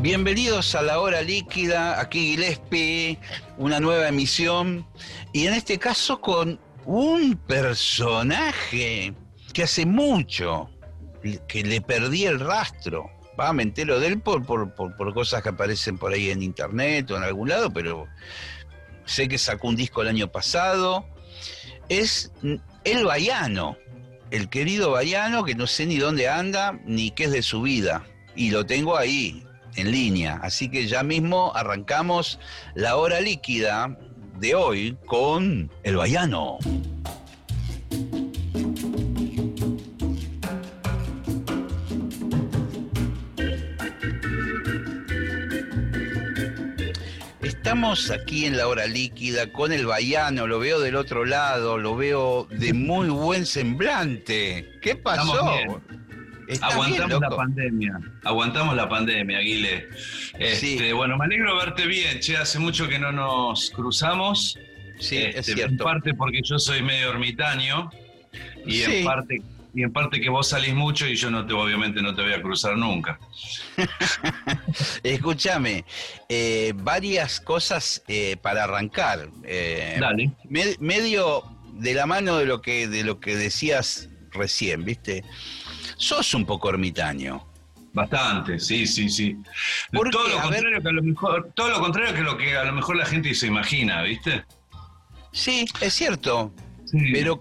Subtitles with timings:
[0.00, 3.18] Bienvenidos a la hora líquida, aquí Gillespie,
[3.56, 4.86] una nueva emisión
[5.32, 9.12] y en este caso con un personaje
[9.52, 10.70] que hace mucho
[11.48, 13.10] que le perdí el rastro.
[13.38, 17.10] Va, me entero de él por, por, por, cosas que aparecen por ahí en internet
[17.10, 18.06] o en algún lado, pero
[19.04, 21.06] sé que sacó un disco el año pasado.
[21.88, 22.30] Es
[22.84, 23.76] el Bayano,
[24.30, 28.06] el querido Bayano, que no sé ni dónde anda ni qué es de su vida.
[28.36, 29.42] Y lo tengo ahí,
[29.78, 30.40] en línea.
[30.42, 32.38] Así que ya mismo arrancamos
[32.74, 33.96] la hora líquida
[34.38, 36.58] de hoy con el Bayano.
[47.42, 51.96] Estamos aquí en la hora líquida con el Bayano, lo veo del otro lado, lo
[51.96, 54.78] veo de muy buen semblante.
[54.80, 55.80] ¿Qué pasó?
[56.62, 59.88] Aguantamos la pandemia, aguantamos la pandemia, Aguile.
[60.38, 64.58] Este, Bueno, me alegro de verte bien, che, hace mucho que no nos cruzamos.
[64.98, 65.72] Sí, es este, cierto.
[65.72, 67.90] En parte porque yo soy medio ermitaño
[68.66, 69.42] y en parte
[69.74, 72.32] y en parte que vos salís mucho y yo no te obviamente no te voy
[72.32, 73.18] a cruzar nunca.
[75.02, 75.84] Escúchame,
[76.28, 79.28] eh, varias cosas eh, para arrancar.
[79.44, 80.32] Eh, Dale.
[80.80, 85.24] medio de la mano de lo que de lo que decías recién, ¿viste?
[85.98, 87.44] Sos un poco ermitaño.
[87.92, 89.36] Bastante, sí, sí, sí.
[89.92, 92.72] todo, lo contrario que a lo mejor, todo lo contrario que lo que a lo
[92.72, 94.44] mejor la gente se imagina, ¿viste?
[95.32, 96.52] Sí, es cierto.
[97.12, 97.38] Pero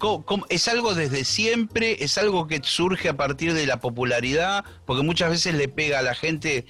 [0.49, 5.29] es algo desde siempre, es algo que surge a partir de la popularidad, porque muchas
[5.29, 6.65] veces le pega a la gente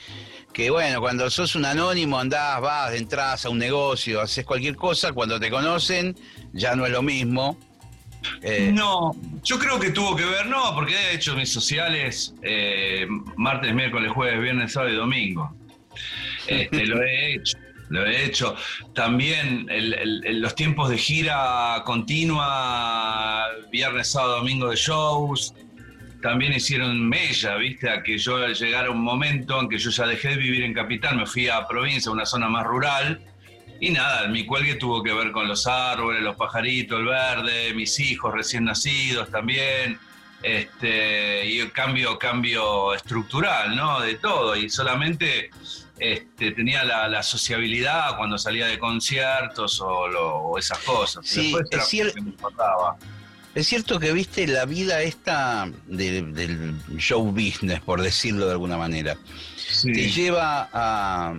[0.53, 5.11] que, bueno, cuando sos un anónimo andás, vas, entras a un negocio, haces cualquier cosa,
[5.11, 6.15] cuando te conocen
[6.53, 7.57] ya no es lo mismo.
[8.41, 13.07] Eh, no, yo creo que tuvo que ver, no, porque he hecho mis sociales eh,
[13.35, 15.55] martes, miércoles, jueves, viernes, sábado y domingo.
[16.47, 17.57] Este, lo he hecho,
[17.89, 18.55] lo he hecho.
[18.93, 25.53] También los tiempos de gira continua, viernes, sábado, domingo de shows,
[26.21, 27.89] también hicieron mella, ¿viste?
[27.89, 31.17] A que yo llegara un momento en que yo ya dejé de vivir en capital,
[31.17, 33.21] me fui a provincia, una zona más rural
[33.79, 37.99] y nada, mi cuelgue tuvo que ver con los árboles, los pajaritos, el verde, mis
[37.99, 39.99] hijos recién nacidos también,
[40.41, 43.99] este, y el cambio, cambio estructural, ¿no?
[44.01, 45.49] De todo, y solamente
[45.99, 51.25] este, tenía la, sociabilidad cuando salía de conciertos o, esas cosas.
[51.25, 52.21] Sí, es, cierto,
[53.55, 59.17] es cierto que viste la vida esta del show business, por decirlo de alguna manera,
[59.83, 61.35] te lleva a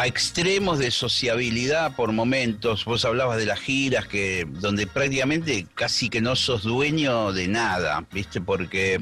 [0.00, 2.86] a extremos de sociabilidad por momentos.
[2.86, 8.06] Vos hablabas de las giras que donde prácticamente casi que no sos dueño de nada,
[8.10, 8.40] ¿viste?
[8.40, 8.98] Porque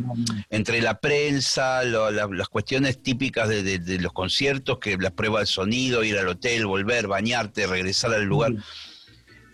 [0.50, 6.18] entre la prensa, las cuestiones típicas de, los conciertos, que las pruebas de sonido, ir
[6.18, 8.54] al hotel, volver, bañarte, regresar al lugar,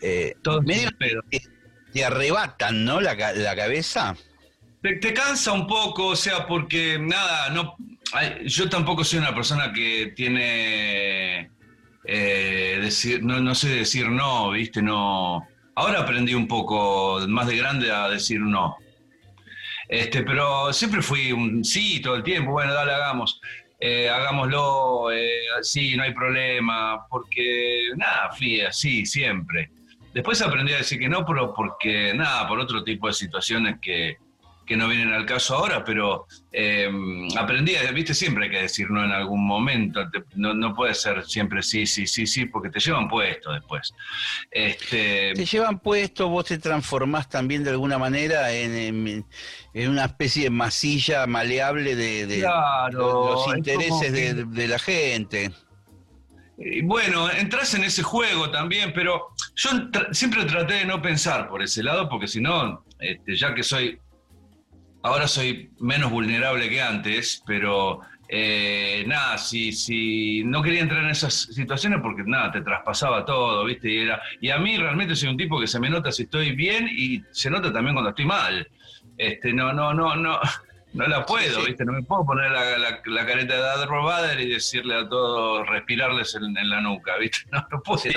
[0.00, 1.42] eh, medio te,
[1.92, 3.02] te arrebatan, ¿no?
[3.02, 4.16] La, la cabeza.
[4.80, 7.76] Te, te, cansa un poco, o sea, porque nada, no,
[8.44, 11.50] yo tampoco soy una persona que tiene.
[12.06, 14.82] Eh, decir, no, no sé decir no, ¿viste?
[14.82, 15.46] No.
[15.74, 18.76] Ahora aprendí un poco más de grande a decir no.
[19.88, 23.40] Este, pero siempre fui un sí todo el tiempo, bueno, dale, hagamos.
[23.80, 29.70] Eh, hagámoslo, eh, sí, no hay problema, porque nada, fui así siempre.
[30.14, 34.16] Después aprendí a decir que no, pero porque nada, por otro tipo de situaciones que,
[34.66, 36.90] que no vienen al caso ahora, pero eh,
[37.38, 40.00] aprendí, viste, siempre hay que decir no en algún momento,
[40.34, 43.92] no, no, puede ser siempre sí, sí, sí, sí, porque te llevan puesto después.
[44.50, 49.24] Este, te llevan puesto, vos te transformás también de alguna manera en,
[49.74, 52.44] en, una especie de masilla maleable de,
[52.92, 55.50] los intereses de, la gente.
[56.84, 59.70] Bueno, entras en ese juego también, pero yo
[60.12, 63.98] siempre traté de no pensar por ese lado, porque si no, este, ya que soy
[65.04, 71.10] Ahora soy menos vulnerable que antes, pero eh, nada, si, si no quería entrar en
[71.10, 73.90] esas situaciones porque nada, te traspasaba todo, ¿viste?
[73.90, 76.52] Y, era, y a mí realmente soy un tipo que se me nota si estoy
[76.52, 78.66] bien y se nota también cuando estoy mal.
[79.18, 80.40] Este, no, no, no, no,
[80.94, 81.84] no la puedo, ¿viste?
[81.84, 86.70] No me puedo poner la, careta de Dad Robader y decirle a todos, respirarles en,
[86.70, 87.40] la nuca, ¿viste?
[87.52, 88.00] No, no puedo.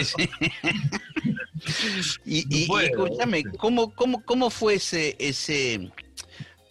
[2.23, 5.91] y, escúchame, ¿cómo, cómo, cómo fue ese, ese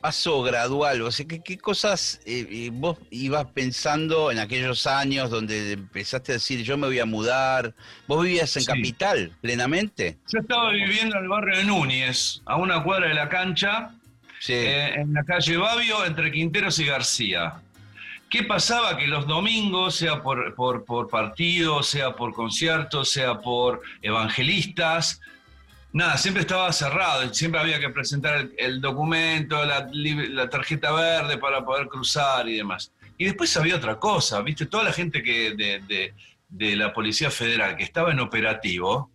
[0.07, 1.03] paso gradual?
[1.03, 6.35] O sea, ¿qué, cosas eh, eh, vos ibas pensando en aquellos años donde empezaste a
[6.35, 7.75] decir, yo me voy a mudar?
[8.07, 10.19] ¿Vos vivías en Capital plenamente?
[10.33, 13.97] Yo estaba viviendo en el barrio de Núñez, a una cuadra de la cancha,
[14.47, 17.55] eh, en la calle Babio, entre Quinteros y García.
[18.31, 18.97] ¿Qué pasaba?
[18.97, 25.21] Que los domingos, sea por, por, por partido, sea por conciertos, sea por evangelistas,
[25.97, 31.89] nada, siempre estaba cerrado, siempre había que presentar el, documento, la, tarjeta verde para poder
[31.89, 32.93] cruzar y demás.
[33.17, 34.67] Y después había otra cosa, ¿viste?
[34.67, 35.55] Toda la gente que
[36.49, 39.11] de, la Policía Federal que estaba en operativo,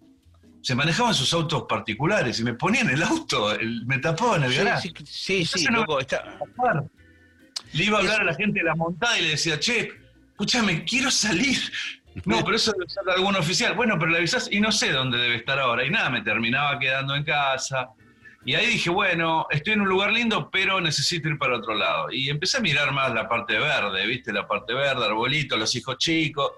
[0.63, 3.55] se manejaban sus autos particulares y me ponían el auto,
[3.85, 4.91] me tapaban el garaje.
[5.05, 6.39] Sí, sí, loco, está...
[7.73, 9.93] Le iba a hablar a la gente de la montada y le decía, che,
[10.31, 11.57] escúchame, quiero salir.
[12.25, 13.73] No, pero eso debe ser algún oficial.
[13.73, 15.85] Bueno, pero le avisás y no sé dónde debe estar ahora.
[15.85, 17.89] Y nada, me terminaba quedando en casa.
[18.43, 22.11] Y ahí dije, bueno, estoy en un lugar lindo, pero necesito ir para otro lado.
[22.11, 24.33] Y empecé a mirar más la parte verde, ¿viste?
[24.33, 26.51] La parte verde, arbolito, los hijos chicos.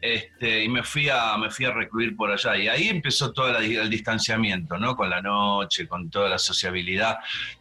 [0.00, 2.56] Este, y me fui, a, me fui a recluir por allá.
[2.56, 4.96] Y ahí empezó todo el distanciamiento, ¿no?
[4.96, 7.18] Con la noche, con toda la sociabilidad.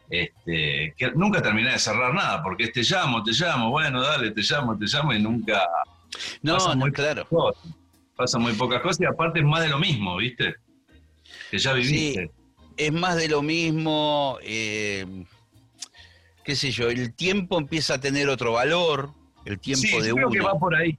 [0.09, 4.41] Este, que nunca terminé de cerrar nada, porque te llamo, te llamo, bueno, dale, te
[4.41, 5.61] llamo, te llamo, y nunca,
[6.41, 7.27] no, muy claro.
[8.15, 10.55] Pasa muy pocas cosas y aparte es más de lo mismo, ¿viste?
[11.51, 12.31] Que ya viviste.
[12.77, 15.25] es más de lo mismo, eh,
[16.43, 19.11] qué sé yo, el tiempo empieza a tener otro valor,
[19.45, 20.97] el tiempo de creo que va por ahí.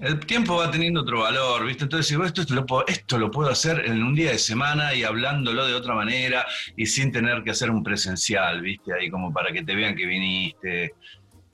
[0.00, 1.84] El tiempo va teniendo otro valor, ¿viste?
[1.84, 4.94] Entonces digo, esto, esto, lo puedo, esto lo puedo hacer en un día de semana
[4.94, 6.46] y hablándolo de otra manera
[6.76, 8.94] y sin tener que hacer un presencial, ¿viste?
[8.94, 10.94] Ahí como para que te vean que viniste,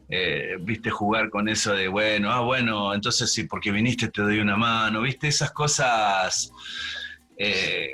[0.09, 4.39] eh, viste, jugar con eso de, bueno, ah, bueno, entonces sí, porque viniste te doy
[4.39, 6.51] una mano, viste, esas cosas.
[7.37, 7.93] Eh,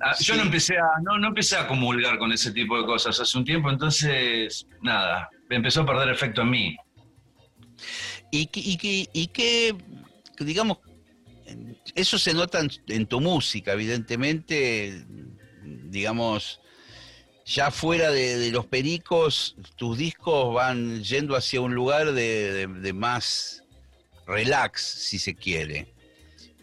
[0.00, 3.18] ah, yo no empecé, a, no, no empecé a comulgar con ese tipo de cosas
[3.18, 6.76] hace un tiempo, entonces, nada, empezó a perder efecto en mí.
[8.30, 9.74] Y que, y y que
[10.40, 10.78] digamos,
[11.94, 15.04] eso se nota en tu música, evidentemente,
[15.64, 16.60] digamos,
[17.48, 23.64] ya fuera de, los pericos, tus discos van yendo hacia un lugar de, más
[24.26, 25.94] relax, si se quiere.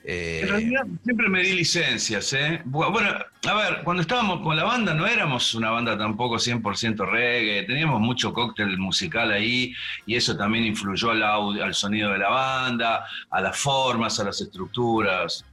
[0.07, 2.61] Eh, en realidad siempre me di licencias, ¿eh?
[2.65, 3.09] Bueno,
[3.47, 7.99] a ver, cuando estábamos con la banda no éramos una banda tampoco 100% reggae, teníamos
[7.99, 9.73] mucho cóctel musical ahí
[10.05, 14.25] y eso también influyó al, audio, al sonido de la banda, a las formas, a
[14.25, 15.43] las estructuras.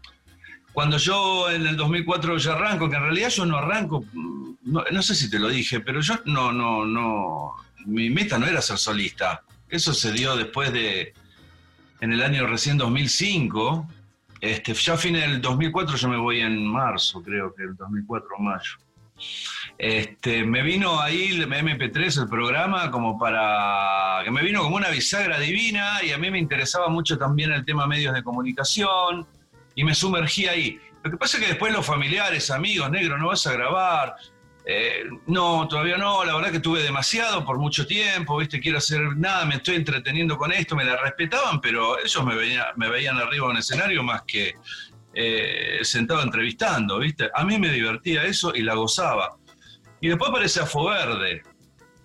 [0.73, 4.05] Cuando yo en el 2004 ya arranco, que en realidad yo no arranco,
[4.63, 7.53] no, sé si te lo dije, pero yo no, no, no,
[7.85, 9.43] mi meta no era ser solista.
[9.69, 11.13] Eso se dio después de,
[12.01, 13.87] en el año recién 2005.
[14.41, 18.39] Este, ya a fin del 2004 yo me voy en marzo, creo que el 2004
[18.39, 18.79] mayo.
[19.79, 24.23] Este, me vino ahí el MP3, el programa, como para.
[24.25, 27.65] que me vino como una bisagra divina y a mí me interesaba mucho también el
[27.65, 29.27] tema medios de comunicación
[29.75, 30.81] y me sumergí ahí.
[31.03, 34.17] Lo que pasa es que después los familiares, amigos, negro, no vas a grabar.
[34.65, 38.61] Eh, no, todavía no, la verdad que tuve demasiado por mucho tiempo, ¿viste?
[38.61, 42.35] Quiero hacer nada, me estoy entreteniendo con esto, me la respetaban, pero ellos me,
[42.77, 44.55] me veían arriba en el escenario más que
[45.15, 47.29] eh, sentado entrevistando, ¿viste?
[47.35, 49.37] A mí me divertía eso y la gozaba.
[50.01, 51.43] Y después aparece Afo Verde.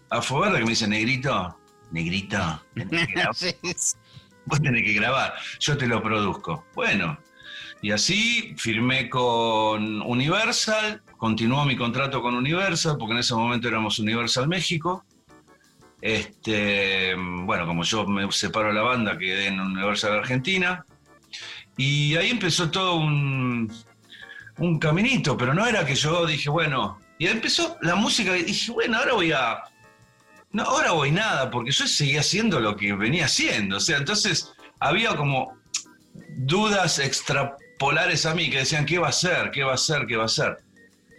[0.09, 1.57] Afo Verde que me dice, negrito,
[1.91, 2.63] negrito,
[4.45, 6.65] vos tenés que grabar, yo te lo produzco.
[6.73, 7.17] Bueno,
[7.81, 13.99] y así firmé con Universal, continuó mi contrato con Universal, porque en ese momento éramos
[13.99, 15.05] Universal México.
[16.01, 20.85] Este, bueno, como yo me separo de la banda, quedé en Universal Argentina.
[21.75, 23.71] Y ahí empezó todo un,
[24.57, 28.43] un caminito, pero no era que yo dije, bueno, y ahí empezó la música y
[28.43, 29.59] dije, bueno, ahora voy a...
[30.51, 33.77] No, ahora voy nada, porque yo seguía haciendo lo que venía haciendo.
[33.77, 35.57] O sea, entonces había como
[36.37, 39.51] dudas extra polares a mí que decían, ¿qué va a ser?
[39.51, 40.05] ¿Qué va a ser?
[40.05, 40.57] ¿Qué va a ser?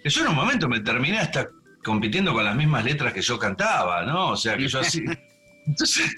[0.03, 1.49] Que yo en un momento me terminé hasta
[1.85, 4.31] compitiendo con las mismas letras que yo cantaba, ¿no?
[4.31, 5.05] O sea, que yo así...
[5.67, 6.17] Entonces,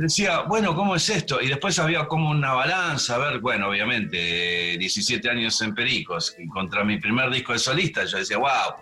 [0.00, 1.40] decía, bueno, ¿cómo es esto?
[1.40, 6.84] Y después había como una balanza, a ver, bueno, obviamente, 17 años en Pericos, contra
[6.84, 8.74] mi primer disco de solista, yo decía, wow,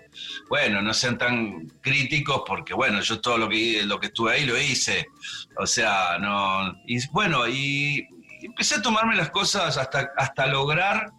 [0.49, 4.47] bueno, no sean tan críticos porque, bueno, yo todo lo que, lo que estuve ahí
[4.47, 5.09] lo hice.
[5.57, 6.73] O sea, no.
[6.87, 8.07] Y bueno, y,
[8.49, 11.13] empecé a tomarme las cosas hasta, hasta lograr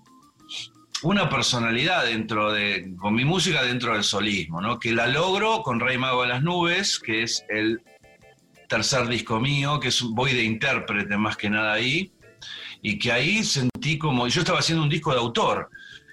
[1.03, 4.79] una personalidad dentro de, con mi música dentro del solismo, ¿no?
[4.79, 7.81] Que la logro con Rey Mago de las Nubes, que es el
[8.67, 12.12] tercer disco mío, que es, voy de intérprete más que nada ahí,
[12.81, 15.69] y que ahí sentí como, yo estaba haciendo un disco de autor,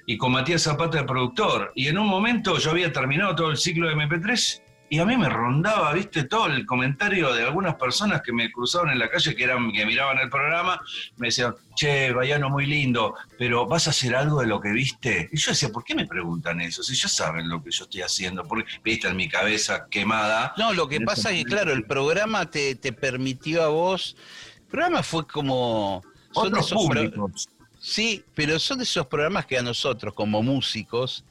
[0.06, 3.56] y con Matías Zapata de productor, y en un momento yo había terminado todo el
[3.56, 8.22] ciclo de MP3 y a mí me rondaba, viste, todo el comentario de algunas personas
[8.22, 10.80] que me cruzaban en la calle, que, eran, que miraban el programa,
[11.16, 15.28] me decían, che, Bayano, muy lindo, pero ¿vas a hacer algo de lo que viste?
[15.32, 16.82] Y yo decía, ¿por qué me preguntan eso?
[16.82, 20.54] Si ya saben lo que yo estoy haciendo, porque viste en mi cabeza quemada.
[20.56, 24.16] No, lo que pasa es que, claro, el programa te, permitió a vos,
[24.56, 26.02] el programa fue como...
[26.34, 27.48] Otros públicos.
[27.80, 31.24] Sí, pero son de esos programas que a nosotros, como músicos,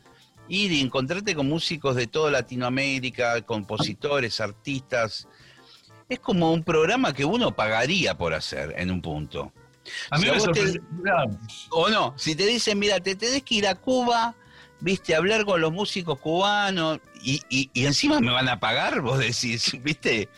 [0.48, 5.28] ir y encontrarte con músicos de toda Latinoamérica, compositores, artistas.
[6.08, 9.52] Es como un programa que uno pagaría por hacer en un punto.
[10.10, 11.12] A mí me
[11.70, 14.36] O no, si te dicen, mira, te tenés que ir a Cuba,
[14.80, 19.78] viste, hablar con los músicos cubanos y, y, encima me van a pagar, vos decís,
[19.84, 20.30] viste,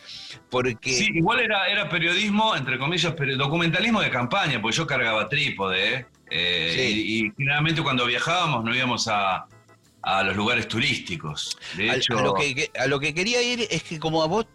[0.50, 0.92] porque...
[0.92, 6.06] Sí, igual era, era periodismo, entre comillas, documentalismo de campaña, porque yo cargaba trípode, ¿eh?
[6.30, 9.46] eh y, y, finalmente cuando viajábamos no íbamos a,
[10.02, 11.58] a los lugares turísticos.
[11.76, 14.46] De hecho, a, lo que, a lo que quería ir es que como a vos,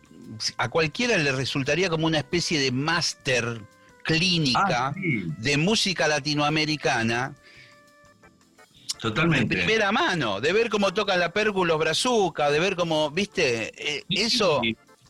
[0.57, 3.61] a cualquiera le resultaría como una especie de máster
[4.03, 7.35] clínica ah, de música latinoamericana.
[8.99, 9.55] Totalmente.
[9.55, 14.03] De primera mano, de ver cómo tocan la pérculos brazuca, de ver cómo, viste, eh,
[14.09, 14.61] eso...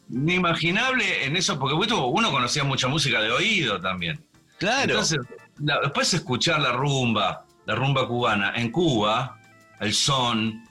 [0.10, 4.24] Inimaginable en eso, porque uno conocía mucha música de oído también.
[4.58, 4.92] Claro.
[4.92, 5.20] Entonces,
[5.58, 9.40] después escuchar la rumba, la rumba cubana en Cuba,
[9.80, 10.64] el son.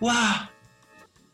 [0.00, 0.48] ¡Guau!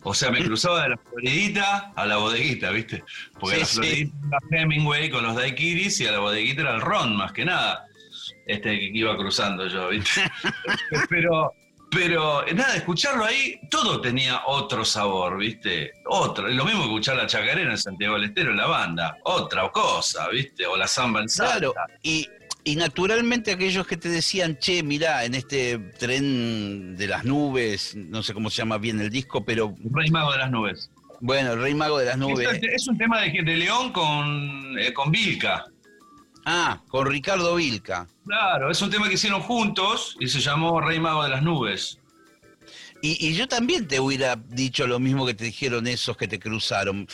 [0.09, 3.03] O sea, me cruzaba de la floridita a la bodeguita, ¿viste?
[3.41, 4.15] Porque la floridita
[4.53, 7.87] era Hemingway con los daiquiris y a la bodeguita era el ron, más que nada.
[8.47, 10.23] Este que iba cruzando yo, ¿viste?
[11.11, 11.53] pero,
[11.91, 15.91] pero nada, escucharlo ahí, todo tenía otro sabor, ¿viste?
[16.05, 16.47] Otro.
[16.47, 19.19] Lo mismo que escuchar la chacarera en Santiago del Estero en la banda.
[19.25, 20.67] Otra cosa, ¿viste?
[20.67, 21.27] O la samba en.
[21.27, 21.75] Claro,
[22.05, 22.29] y
[22.67, 28.25] y naturalmente aquellos que te decían, che, mirá, en este tren de las nubes, no
[28.25, 29.77] sé cómo se llama bien el disco, pero...
[29.93, 30.91] Rey Mago de las Nubes.
[31.21, 32.49] Bueno, el Rey Mago de las Nubes.
[32.61, 35.67] Es, un tema de, de León con, eh, con Vilca.
[36.45, 38.09] Ah, con Ricardo Vilca.
[38.25, 42.01] Claro, es un tema que hicieron juntos y se llamó Rey Mago de las Nubes.
[43.09, 47.07] Y, yo también te hubiera dicho lo mismo que te dijeron esos que te cruzaron.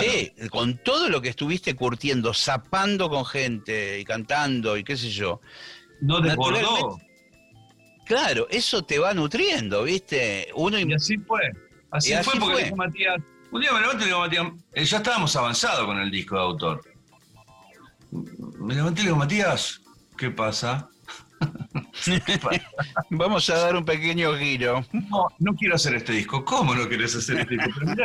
[0.00, 5.10] Che, con todo lo que estuviste curtiendo, zapando con gente y cantando y qué sé
[5.10, 5.40] yo.
[6.00, 6.98] No desbordó.
[8.04, 10.48] Claro, eso te va nutriendo, ¿viste?
[10.54, 11.40] Uno y, así fue.
[11.90, 13.16] Así, fue porque dijo Matías.
[13.50, 16.34] Un día me levanté y le digo Matías, eh, ya estábamos avanzados con el disco
[16.34, 16.80] de autor.
[18.10, 19.80] Me levanté y le digo, Matías,
[20.16, 20.88] ¿qué pasa?
[23.10, 24.84] Vamos a dar un pequeño giro.
[24.92, 26.44] No, no quiero hacer este disco.
[26.44, 27.70] ¿Cómo no querés hacer este disco?
[27.78, 28.04] Pero mira,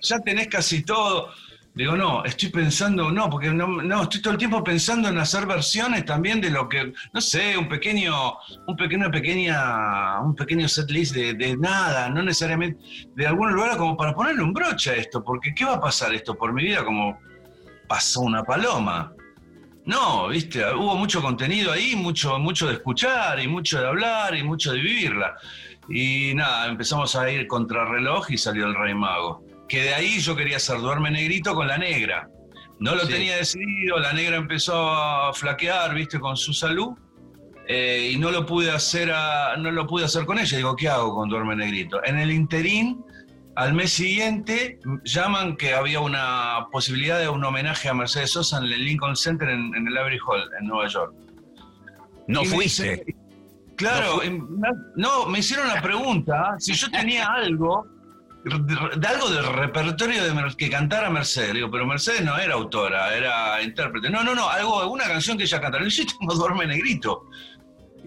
[0.00, 1.30] ya, tenés casi todo.
[1.74, 6.04] Digo, no, estoy pensando, no, porque no, estoy todo el tiempo pensando en hacer versiones
[6.04, 11.14] también de lo que, no sé, un pequeño, un pequeño, pequeña, un pequeño set list
[11.14, 12.82] de, de nada, no necesariamente
[13.14, 16.12] de algún lugar como para ponerle un broche a esto, porque ¿qué va a pasar
[16.12, 17.16] esto por mi vida como
[17.86, 19.12] pasó una paloma?
[19.88, 24.42] No, viste, hubo mucho contenido ahí, mucho, mucho de escuchar y mucho de hablar y
[24.42, 25.34] mucho de vivirla.
[25.88, 29.42] Y nada, empezamos a ir contra reloj y salió el Rey Mago.
[29.66, 32.28] Que de ahí yo quería hacer Duerme Negrito con la negra.
[32.78, 36.90] No lo tenía decidido, la negra empezó a flaquear, viste, con su salud.
[37.66, 39.10] Eh, y no lo pude hacer
[39.56, 40.54] no lo pude hacer con ella.
[40.54, 42.04] Digo, ¿qué hago con Duerme Negrito?
[42.04, 43.02] En el interín
[43.58, 48.64] al mes siguiente llaman que había una posibilidad de un homenaje a Mercedes Sosa en
[48.66, 51.12] el Lincoln Center en, el Avery Hall, en Nueva York.
[52.28, 53.04] No fuiste.
[53.74, 54.20] claro,
[54.94, 57.84] no, me hicieron la pregunta si yo tenía algo,
[58.44, 61.54] de, algo del repertorio de que cantara Mercedes.
[61.54, 64.08] Digo, pero Mercedes no era autora, era intérprete.
[64.08, 65.84] No, no, no, algo, una canción que ella cantara.
[65.84, 67.24] Yo tengo Duerme Negrito.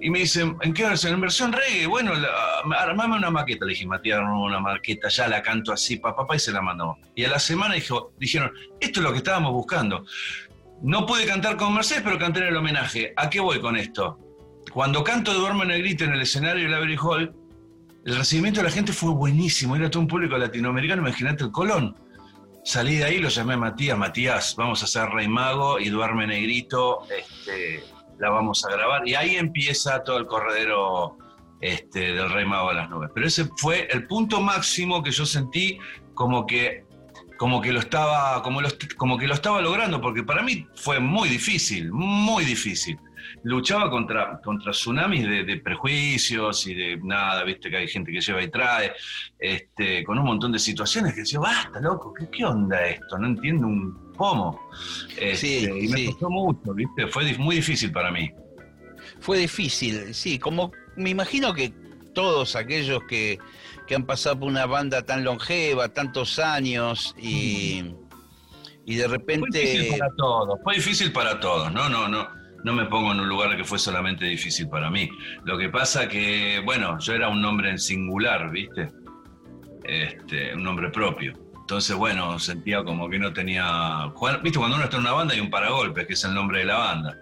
[0.04, 1.14] Y me dicen, ¿en qué versión?
[1.14, 1.86] En versión reggae.
[1.86, 2.14] Bueno,
[2.76, 3.66] armame una maqueta.
[3.66, 6.62] Le dije, Matías, armame una maqueta, ya la canto así, papá, papá, y se la
[6.62, 6.98] mandó.
[7.16, 10.04] Y a la semana dijeron, esto es lo que estábamos buscando.
[10.82, 13.14] No pude cantar con Mercedes, pero canté en el homenaje.
[13.16, 14.18] ¿A qué voy con esto?
[14.74, 17.36] Cuando canto Duermo Negrito en el escenario del Avery Hall,
[18.04, 19.76] el recibimiento de la gente fue buenísimo.
[19.76, 21.96] Era todo un público latinoamericano, imagínate el Colón.
[22.64, 26.26] salí de ahí, lo llamé a Matías, Matías, vamos a hacer Rey Mago y Duerme
[26.26, 27.84] Negrito, este,
[28.22, 29.06] la vamos a grabar.
[29.08, 31.18] Y ahí empieza todo el corredero
[31.60, 33.10] este, del Rey Mago a las nubes.
[33.14, 35.78] Pero ese fue el punto máximo que yo sentí
[36.14, 36.86] como que
[37.38, 38.62] como que lo estaba como,
[38.98, 43.00] como que lo estaba logrando porque para mí fue muy difícil muy difícil
[43.44, 48.42] luchaba contra, contra tsunamis de, prejuicios y de nada, viste que hay gente que lleva
[48.44, 48.94] y trae,
[49.40, 53.18] este, con un montón de situaciones que decía, basta, loco, ¿qué, onda esto?
[53.18, 54.70] No entiendo un pomo.
[55.18, 58.32] Este, y me costó mucho, viste, fue muy difícil para mí.
[59.20, 61.74] Fue difícil, sí, como me imagino que
[62.14, 63.40] todos aquellos que,
[63.88, 67.96] que han pasado por una banda tan longeva, tantos años y,
[68.86, 69.60] y de repente...
[69.60, 73.20] Fue difícil para todos, fue difícil para todos, no, no, no no me pongo en
[73.20, 75.10] un lugar que fue solamente difícil para mí.
[75.46, 78.88] Lo que pasa que, bueno, yo era un nombre en singular, ¿viste?
[79.84, 81.34] Este, un nombre propio.
[81.72, 84.12] Entonces, bueno, sentía como que no tenía.
[84.44, 84.60] ¿Viste?
[84.60, 86.76] Cuando uno está en una banda hay un paragolpe, que es el nombre de la
[86.76, 87.18] banda.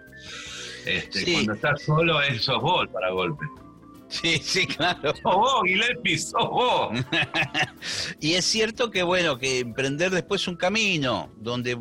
[0.84, 3.46] Este, Cuando estás solo, es sos vos el paragolpe.
[4.08, 5.14] Sí, sí, claro.
[5.22, 6.98] Sos vos, Gillespie, sos vos.
[8.20, 11.78] y es cierto que, bueno, que emprender después un camino donde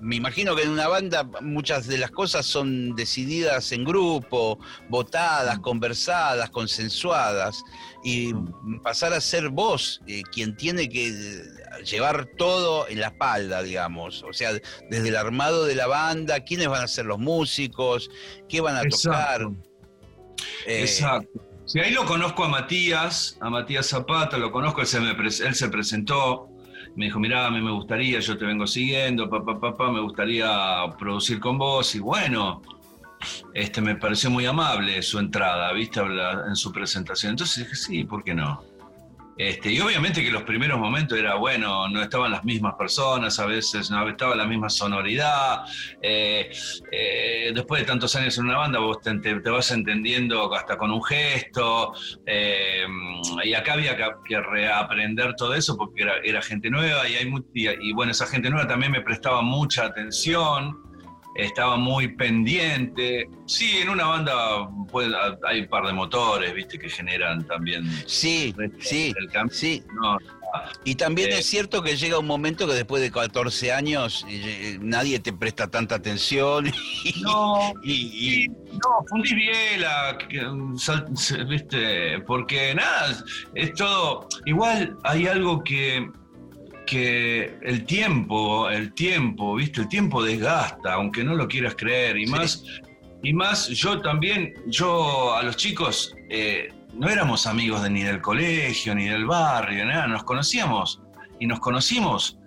[0.00, 5.58] me imagino que en una banda muchas de las cosas son decididas en grupo, votadas,
[5.58, 7.62] conversadas, consensuadas,
[8.04, 8.32] y
[8.82, 11.42] pasar a ser vos eh, quien tiene que eh,
[11.84, 16.68] llevar todo en la espalda, digamos, o sea, desde el armado de la banda, quiénes
[16.68, 18.10] van a ser los músicos,
[18.48, 19.48] qué van a tocar.
[20.66, 21.44] Eh, Exacto.
[21.64, 25.68] Si ahí lo conozco a Matías, a Matías Zapata, lo conozco, él se, él se
[25.68, 26.48] presentó
[26.98, 30.50] me dijo, mirá, a mí me gustaría, yo te vengo siguiendo, papá, papá, me gustaría
[30.98, 31.94] producir con vos.
[31.94, 32.60] Y bueno,
[33.54, 36.00] este, me pareció muy amable su entrada, ¿viste?
[36.00, 37.30] En su presentación.
[37.30, 38.64] Entonces dije, sí, ¿por qué no?
[39.38, 43.46] Este, y obviamente que los primeros momentos era, bueno, no estaban las mismas personas, a
[43.46, 45.60] veces no estaba la misma sonoridad.
[46.02, 46.50] Eh,
[46.90, 51.04] eh, después de tantos años en una banda, vos te, vas entendiendo hasta con un
[51.04, 51.92] gesto.
[52.26, 52.84] Eh,
[53.44, 58.12] y acá había que, reaprender todo eso porque era, gente nueva y, hay y bueno,
[58.12, 60.87] esa gente nueva también me prestaba mucha atención
[61.38, 63.30] estaba muy pendiente.
[63.46, 64.68] Sí, en una banda
[65.46, 67.84] hay un par de motores, viste, que generan también.
[68.06, 69.14] Sí, sí,
[69.50, 69.82] sí.
[70.84, 74.78] y también es eh, cierto que llega un momento que después de 14 años eh,
[74.80, 76.72] nadie te presta tanta atención.
[77.22, 80.18] no, y, no, fundís biela,
[81.48, 83.16] viste, porque nada,
[83.54, 84.28] es todo.
[84.44, 86.10] Igual hay algo que
[86.88, 89.82] que el tiempo, el tiempo, ¿viste?
[89.82, 92.16] El tiempo desgasta, aunque no lo quieras creer.
[92.16, 92.64] Y más,
[93.22, 98.22] y más yo también, yo a los chicos eh, no éramos amigos de, ni del
[98.22, 101.02] colegio, ni del barrio, nada, nos conocíamos.
[101.38, 102.37] Y nos conocimos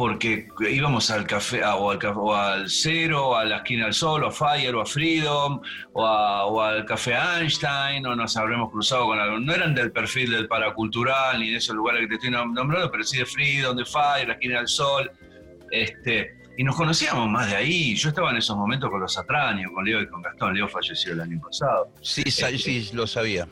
[0.00, 4.28] porque íbamos al café o, al, o al Cero, a la esquina del Sol, o
[4.28, 5.60] a Fire, o a Freedom,
[5.92, 9.38] o, al café Einstein, o nos habremos cruzado con algo.
[9.38, 13.04] No eran del perfil del paracultural ni de esos lugares que te estoy nombrando, pero
[13.04, 15.10] sí de Freedom, de Fire, la esquina del Sol.
[15.70, 17.94] Este, y nos conocíamos más de ahí.
[17.94, 20.54] Yo estaba en esos momentos con los Atraños, con Leo y con Gastón.
[20.54, 21.92] Leo falleció el año pasado.
[22.00, 23.46] Sí, sí, este, lo sabía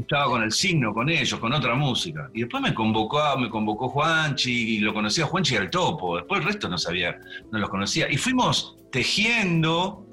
[0.00, 2.28] estaba con el signo, con ellos, con otra música.
[2.34, 6.16] Y después me convocó, me convocó Juanchi, y lo conocía Juanchi al topo.
[6.16, 7.18] Después el resto no sabía,
[7.50, 8.10] no los conocía.
[8.10, 10.06] Y fuimos tejiendo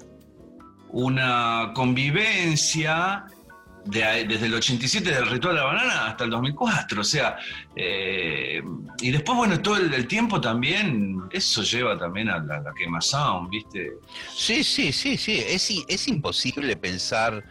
[0.90, 3.24] una convivencia
[3.84, 7.00] desde el 87 del Ritual de la Banana hasta el 2004.
[7.00, 7.36] O sea,
[7.74, 8.62] eh,
[9.00, 12.72] y después, bueno, todo el, tiempo también, eso lleva también a la, la
[13.50, 13.92] ¿viste?
[14.32, 15.84] Sí, sí, sí, sí.
[15.88, 17.44] Es imposible pensar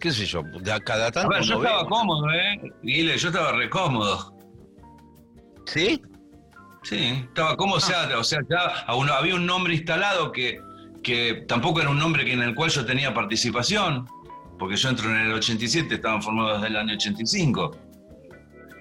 [0.00, 0.42] qué sé yo,
[0.84, 1.34] cada tanto.
[1.34, 2.72] A ver, yo estaba cómodo, ¿eh?
[2.82, 4.34] Guile, yo estaba re cómodo.
[5.66, 6.00] ¿Sí?
[6.82, 8.18] Sí, estaba cómodo, o sea, ah.
[8.18, 10.60] o sea ya había un nombre instalado que,
[11.02, 14.06] que tampoco era un nombre en el cual yo tenía participación,
[14.58, 17.76] porque yo entro en el 87, estaban formados desde el año 85.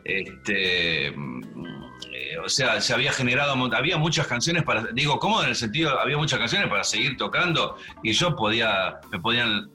[0.05, 5.55] Este, eh, o sea, se había generado, había muchas canciones para, digo, cómodo en el
[5.55, 9.69] sentido, había muchas canciones para seguir tocando y yo podía, me podían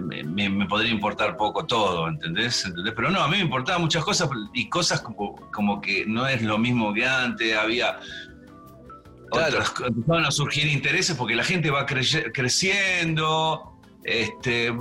[0.00, 2.70] me, podría importar poco todo, ¿entendés?
[2.94, 6.58] Pero no, a mí me importaban muchas cosas y cosas como, que no es lo
[6.58, 7.98] mismo que antes, había
[9.30, 14.72] otras, empezaron a surgir intereses porque la gente va creciendo, este,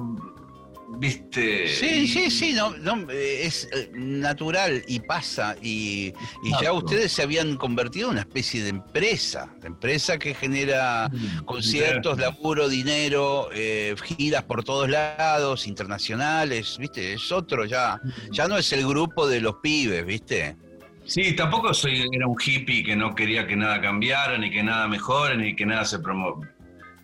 [0.89, 1.67] ¿Viste?
[1.67, 5.55] Sí, sí, sí, no, es eh, natural y pasa.
[5.61, 6.13] Y,
[6.61, 11.43] ya ustedes se habían convertido en una especie de empresa, de empresa que genera mm,
[11.43, 17.13] conciertos, laburo, dinero, eh, giras por todos lados, internacionales, ¿viste?
[17.13, 17.99] Es otro ya.
[18.31, 20.55] Ya no es el grupo de los pibes, ¿viste?
[21.03, 24.87] Sí, tampoco soy, era un hippie que no quería que nada cambiara, ni que nada
[24.87, 25.99] mejore, ni que nada se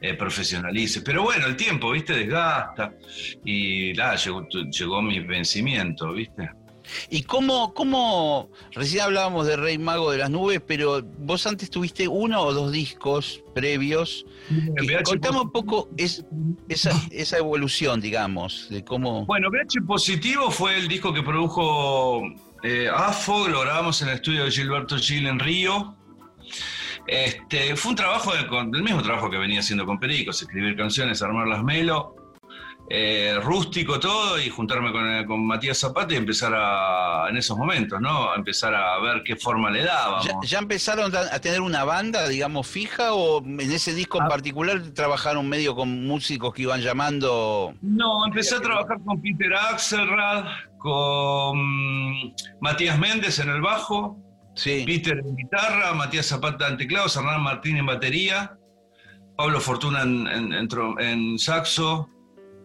[0.04, 1.02] eh, profesionalice.
[1.02, 2.14] Pero bueno, el tiempo, ¿viste?
[2.14, 2.94] Desgasta.
[3.46, 6.50] Y nada, llegó, llegó mi vencimiento, ¿viste?
[7.10, 12.06] ¿Y cómo, cómo, recién hablábamos de Rey Mago de las Nubes, pero vos antes tuviste
[12.10, 14.26] uno o dos discos previos.
[15.06, 19.26] Contame un poco esa, evolución, digamos, de cómo...
[19.26, 22.24] Bueno, VH Positivo fue el disco que produjo
[22.62, 25.96] eh, AFO, lo grabamos en el estudio de Gilberto Gil en Río.
[27.08, 31.48] Este, fue un trabajo, del mismo trabajo que venía haciendo con Pericos, escribir canciones, armar
[31.48, 32.16] las melo.
[32.90, 38.00] Eh, rústico todo y juntarme con, con, Matías Zapata y empezar a, en esos momentos,
[38.02, 38.30] ¿no?
[38.30, 40.30] A empezar a ver qué forma le dábamos.
[40.44, 44.28] ¿Ya, empezaron a tener una banda, digamos, fija o en ese disco en ah.
[44.28, 47.74] particular trabajaron medio con músicos que iban llamando?
[47.82, 50.46] No, empecé a trabajar con Peter Axelrad,
[50.78, 54.18] con Matías Méndez en el bajo,
[54.56, 54.84] sí.
[54.86, 58.58] Peter en guitarra, Matías Zapata en teclados, Hernán Martín en batería,
[59.38, 62.10] Pablo Fortuna en, en saxo,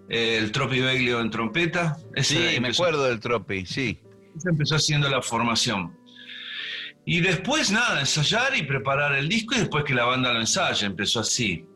[0.09, 1.97] el Tropi Beglio en trompeta.
[2.17, 4.01] sí, me acuerdo del Tropi, sí.
[4.37, 5.97] Esa empezó haciendo la formación.
[7.05, 10.87] Y después, nada, ensayar y preparar el disco y después que la banda lo ensaya,
[10.87, 11.67] empezó así.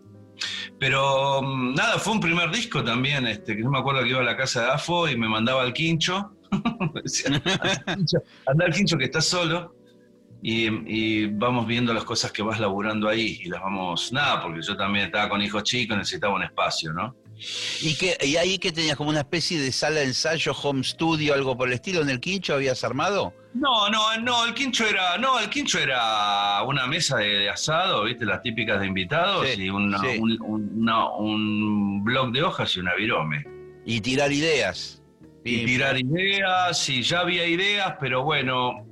[0.78, 4.20] Pero mm, nada, fue un primer disco también, este, que no me acuerdo que iba
[4.20, 6.36] a la casa de AFO y me mandaba al quincho.
[8.46, 9.74] anda al quincho que está solo.
[10.42, 14.60] Y, y, vamos viendo las cosas que vas laburando ahí y las vamos, nada, porque
[14.60, 17.14] yo también estaba con hijos chicos, necesitaba un espacio, ¿no?
[17.80, 21.34] ¿Y, que, y ahí que tenías como una especie de sala de ensayo, home studio,
[21.34, 23.32] algo por el estilo, en el quincho habías armado?
[23.54, 28.24] No, no, no, el quincho era, no, el quincho era una mesa de, asado, viste,
[28.24, 29.94] las típicas de invitados, y un,
[30.40, 33.44] un blog de hojas y una virome.
[33.84, 35.02] Y tirar ideas.
[35.44, 38.86] Y tirar ideas, sí, ya había ideas, pero bueno,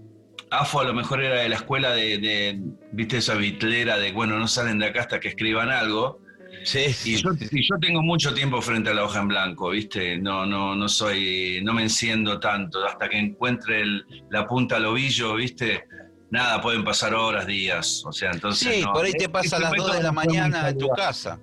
[0.50, 2.60] AFO a lo mejor era de la escuela de, de,
[2.92, 6.20] viste, esa bitlera de, bueno, no salen de acá hasta que escriban algo.
[6.64, 10.18] Sí, y, yo, yo, tengo mucho tiempo frente a la hoja en blanco, ¿viste?
[10.18, 12.84] No, no, no soy, no me enciendo tanto.
[12.84, 13.84] Hasta que encuentre
[14.30, 15.84] la punta al ovillo, ¿viste?
[16.30, 18.04] Nada, pueden pasar horas, días.
[18.04, 18.76] O sea, entonces.
[18.76, 21.40] Sí, por ahí te pasa a las 2 de la mañana en tu casa.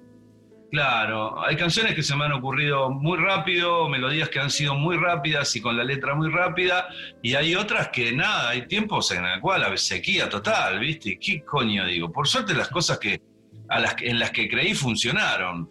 [0.69, 4.97] Claro, hay canciones que se me han ocurrido muy rápido, melodías que han sido muy
[4.97, 6.89] rápidas y con la letra muy rápida,
[7.21, 11.17] y hay otras que nada, hay tiempos en el cual a sequía total, ¿viste?
[11.19, 12.11] ¿Qué coño digo?
[12.11, 13.21] Por suerte las cosas que
[13.69, 15.69] las, en las que creí funcionaron.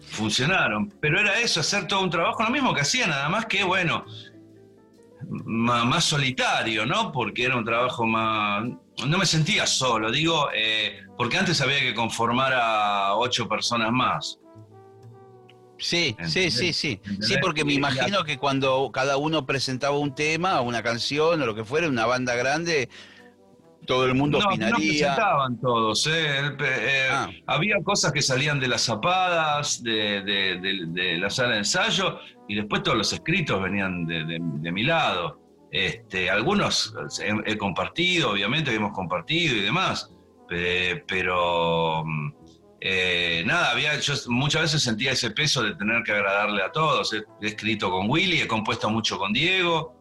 [0.00, 0.92] Funcionaron.
[1.00, 4.04] Pero era eso, hacer todo un trabajo, lo mismo que hacía, nada más que, bueno,
[5.28, 7.12] más, solitario, ¿no?
[7.12, 8.64] Porque era un trabajo más...
[9.06, 14.38] No me sentía solo, digo, eh, porque antes había que conformar a ocho personas más.
[15.78, 17.00] Sí, sí, sí, sí.
[17.20, 21.54] Sí, porque me imagino que cuando cada uno presentaba un tema, una canción o lo
[21.54, 22.88] que fuera, una banda grande,
[23.86, 24.70] todo el mundo opinaría.
[24.70, 26.56] No presentaban todos, ¿eh?
[26.60, 27.28] Eh, ah.
[27.46, 32.96] Había cosas que salían de las zapadas, de, la sala de ensayo, y después todos
[32.96, 35.40] los escritos venían de, mi lado.
[35.74, 40.08] Este, algunos he, compartido, obviamente, hemos compartido y demás,
[40.48, 42.04] pero
[42.80, 47.12] eh, nada, había, yo muchas veces sentía ese peso de tener que agradarle a todos.
[47.12, 49.96] He, escrito con Willy, he compuesto mucho con Diego,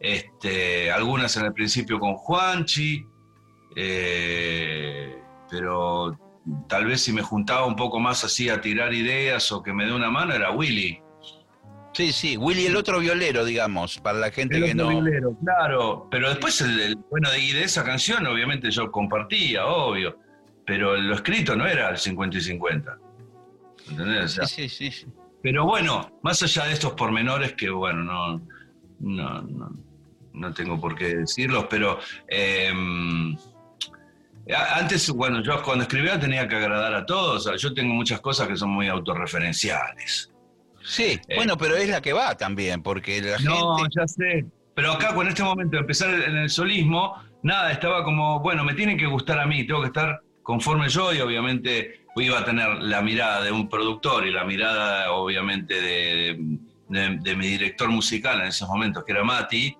[0.00, 3.04] este, algunas en el principio con Juanchi,
[3.76, 6.18] eh, pero
[6.66, 9.84] tal vez si me juntaba un poco más así a tirar ideas o que me
[9.84, 10.99] dé una mano era Willy.
[11.92, 14.88] Sí, sí, Willy el otro violero, digamos, para la gente que no.
[14.88, 20.16] Violero, claro, pero después el, bueno, de, de esa canción obviamente yo compartía, obvio,
[20.64, 22.98] pero lo escrito no era el 50 y 50.
[23.90, 24.38] ¿Entendés?
[24.46, 25.06] sí, sí, sí,
[25.42, 28.40] Pero bueno, más allá de estos pormenores que bueno, no,
[29.00, 29.72] no,
[30.32, 31.98] no, tengo por qué decirlos, pero
[32.28, 33.36] em,
[34.74, 37.50] antes, bueno, yo cuando escribía tenía que agradar a todos.
[37.60, 40.30] yo tengo muchas cosas que son muy autorreferenciales.
[40.82, 44.44] Sí, eh, bueno, pero es la que va también, porque la no, ya sé.
[44.74, 48.74] Pero acá, con este momento de empezar en el solismo, nada, estaba como, bueno, me
[48.74, 52.68] tiene que gustar a mí, tengo que estar conforme yo y obviamente iba a tener
[52.82, 58.68] la mirada de un productor y la mirada, obviamente, de mi director musical en esos
[58.68, 59.76] momentos, que era Mati,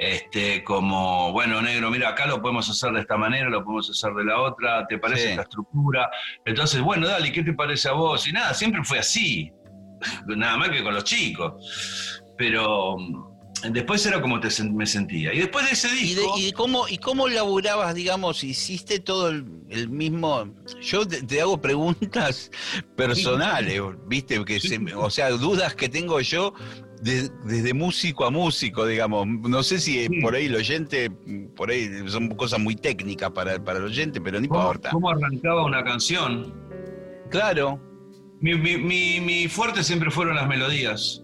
[0.00, 4.14] este, como, bueno, negro, mira, acá lo podemos hacer de esta manera, lo podemos hacer
[4.14, 6.10] de la otra, ¿te parece esta estructura?
[6.46, 8.26] Entonces, bueno, dale, ¿qué te parece a vos?
[8.26, 9.52] Y nada, siempre fue así,
[10.26, 12.22] nada más que con los chicos.
[12.36, 15.32] Pero mm, después era como te, me sentía.
[15.34, 16.34] Y después de ese disco...
[16.38, 20.52] ¿Y, cómo, y cómo laburabas, digamos, hiciste todo el, mismo...
[20.80, 22.50] Yo te, hago preguntas
[22.96, 24.42] personales, ¿viste?
[24.44, 24.60] Que
[24.96, 26.54] o sea, dudas que tengo yo
[27.02, 29.26] desde músico a músico, digamos.
[29.26, 31.10] No sé si por ahí el oyente,
[31.56, 34.90] por ahí son cosas muy técnicas para, para el oyente, pero no importa.
[34.90, 36.54] ¿Cómo arrancaba una canción?
[37.30, 37.80] Claro.
[38.40, 41.22] Mi, mi, fuerte siempre fueron las melodías.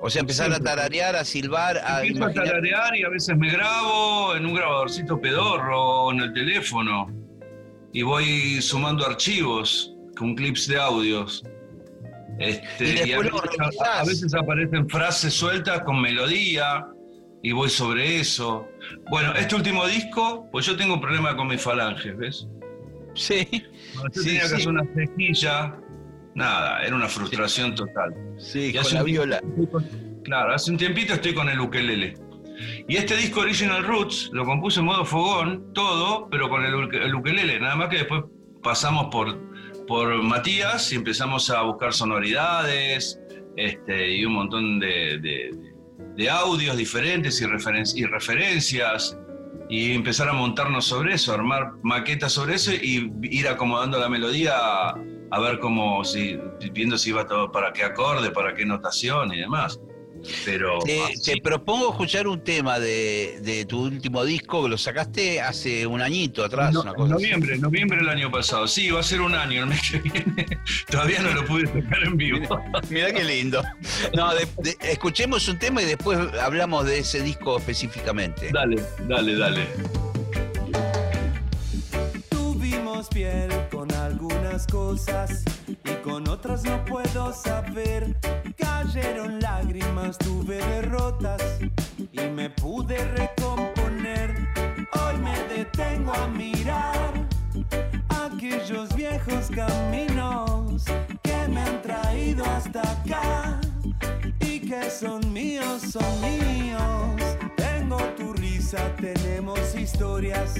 [0.00, 2.04] O sea, empezar a tararear, a silbar, a.
[2.04, 7.10] Empiezo a tararear y a veces me grabo en un grabadorcito pedorro en el teléfono.
[7.92, 11.44] Y voy sumando archivos con clips de audios.
[12.38, 13.20] Este, y, a,
[14.04, 16.86] veces, aparecen frases sueltas con melodía
[17.42, 18.66] y voy sobre eso.
[19.10, 22.48] Bueno, este último disco, pues yo tengo un problema con mis falanges, ¿ves?
[23.14, 23.46] Sí.
[23.94, 25.76] yo tenía que hacer una cejilla,
[26.34, 28.14] nada, era una frustración total.
[28.38, 29.40] Sí, con la viola.
[30.24, 32.14] claro, hace un tiempito estoy con el ukelele.
[32.86, 37.14] Y este disco Original Roots lo compuse en modo fogón, todo, pero con el, el
[37.14, 38.22] ukelele, nada más que después
[38.62, 39.36] pasamos por
[39.86, 43.20] por Matías y empezamos a buscar sonoridades
[43.56, 45.50] este, y un montón de,
[46.30, 49.18] audios diferentes y, y referencias
[49.68, 54.54] y empezar a montarnos sobre eso, armar maquetas sobre eso y ir acomodando la melodía
[55.34, 56.38] a, ver cómo, si,
[56.72, 59.78] viendo si iba todo para qué acorde, para qué notación y demás.
[60.44, 66.00] Pero te, propongo escuchar un tema de, tu último disco que lo sacaste hace un
[66.00, 66.74] añito atrás.
[66.74, 68.66] una cosa noviembre, noviembre del año pasado.
[68.66, 70.46] Sí, va a ser un año el mes que viene.
[70.90, 72.60] Todavía no lo pude tocar en vivo.
[72.88, 73.62] Mira qué lindo.
[74.14, 74.30] No,
[74.80, 78.50] escuchemos un tema y después hablamos de ese disco específicamente.
[78.52, 79.66] Dale, dale, dale.
[82.30, 83.93] Tuvimos piel con
[84.62, 88.16] cosas y con otras no puedo saber
[88.56, 91.42] Cayeron lágrimas, tuve derrotas
[92.12, 94.46] y me pude recomponer.
[94.92, 97.12] Hoy me detengo a mirar
[98.08, 100.84] aquellos viejos caminos
[101.22, 103.60] que me han traído hasta acá
[104.38, 107.20] y que son míos, son míos.
[107.56, 110.54] Tengo tu risa, tenemos historias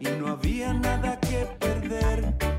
[0.00, 2.55] y no había nada que perder.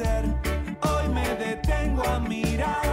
[0.00, 2.87] Hoy me detengo a mirar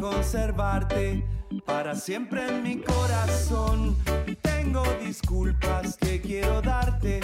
[0.00, 1.22] conservarte
[1.66, 3.96] para siempre en mi corazón.
[4.40, 7.20] Tengo disculpas que quiero darte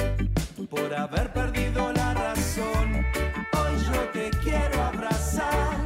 [0.69, 3.05] por haber perdido la razón.
[3.53, 5.77] Hoy yo te quiero abrazar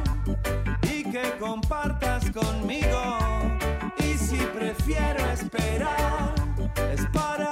[0.83, 3.19] y que compartas conmigo.
[3.99, 6.35] Y si prefiero esperar,
[6.93, 7.50] es para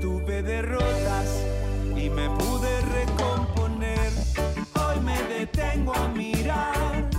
[0.00, 1.44] tuve derrotas
[1.96, 4.10] y me pude recomponer.
[4.74, 7.10] Hoy me detengo a mirar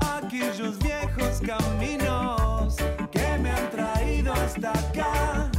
[0.00, 2.76] aquellos viejos caminos
[3.10, 5.51] que me han traído hasta acá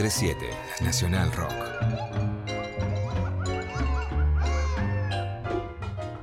[0.00, 0.34] 93.7,
[0.80, 1.52] Nacional Rock.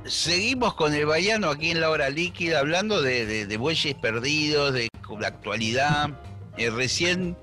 [0.04, 4.88] Seguimos con el Bayano aquí en la hora líquida, hablando de, bueyes perdidos, de
[5.20, 6.10] la actualidad.
[6.56, 7.36] Eh, recién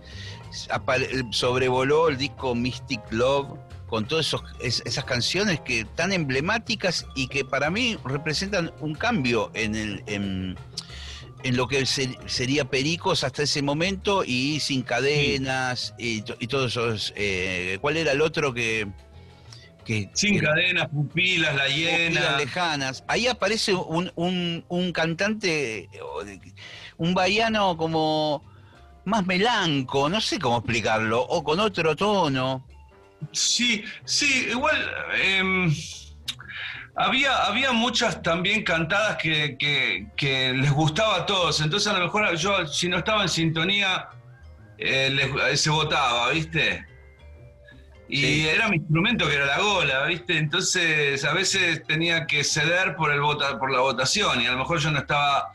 [1.32, 7.70] sobrevoló el disco Mystic Love con todas esas canciones que tan emblemáticas y que para
[7.70, 10.58] mí representan un cambio en, el, en,
[11.52, 17.14] lo que sería Pericos hasta ese momento y Sin Cadenas y, todos esos...
[17.16, 18.88] Eh, ¿Cuál era el otro que,
[20.14, 22.22] sin cadenas, pupilas, la hiena.
[22.22, 23.04] Pupilas lejanas.
[23.08, 24.12] Ahí aparece un,
[24.68, 25.90] un, cantante,
[26.98, 28.44] un baiano como
[29.06, 32.66] más melanco, no sé cómo explicarlo, o con otro tono.
[33.32, 34.78] Sí, sí, igual
[35.22, 35.74] em,
[36.96, 39.58] había, había muchas también cantadas que,
[40.16, 44.10] que, les gustaba a todos, entonces a lo mejor yo si no estaba en sintonía
[44.78, 46.86] eh, se votaba, ¿viste?
[48.08, 50.38] Y era mi instrumento que era la gola, ¿viste?
[50.38, 54.60] Entonces a veces tenía que ceder por, el vota, por la votación y a lo
[54.60, 55.52] mejor yo no estaba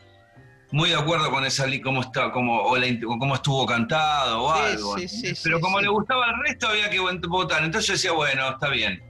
[0.71, 2.77] muy de acuerdo con esa cómo está, como, o,
[3.19, 4.95] cómo estuvo cantado o algo.
[5.43, 7.63] Pero como le gustaba al resto había que votar.
[7.63, 9.01] Entonces yo decía, bueno, está bien.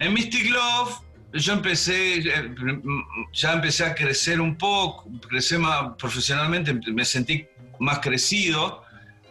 [0.00, 1.00] En Mystic Love
[1.32, 2.54] yo empecé, eh,
[3.32, 7.46] ya empecé a crecer un poco, crecí más profesionalmente, me sentí
[7.78, 8.82] más crecido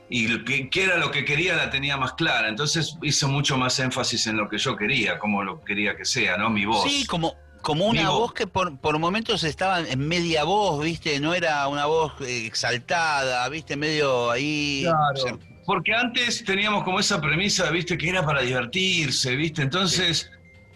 [0.10, 2.50] y qué era lo que quería la tenía más clara.
[2.50, 6.38] Entonces hice mucho más énfasis en lo que yo quería, como lo quería que sea,
[6.38, 6.50] ¿no?
[6.50, 6.90] Mi voz.
[6.90, 11.20] Sí, como, como una voz que por, por, momentos estaba en media voz, ¿viste?
[11.20, 13.78] No era una voz exaltada, ¿viste?
[13.78, 14.84] Medio ahí.
[14.84, 15.40] Claro.
[15.66, 17.98] Porque antes teníamos como esa premisa, ¿viste?
[17.98, 19.62] Que era para divertirse, ¿viste?
[19.62, 20.30] Entonces.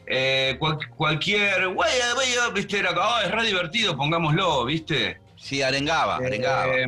[0.08, 0.58] Eh,
[0.96, 1.90] cualquier, güey,
[2.54, 5.20] viste, era, oh, es re divertido, pongámoslo, viste.
[5.36, 6.68] Sí, arengaba, arengaba.
[6.76, 6.86] Eh,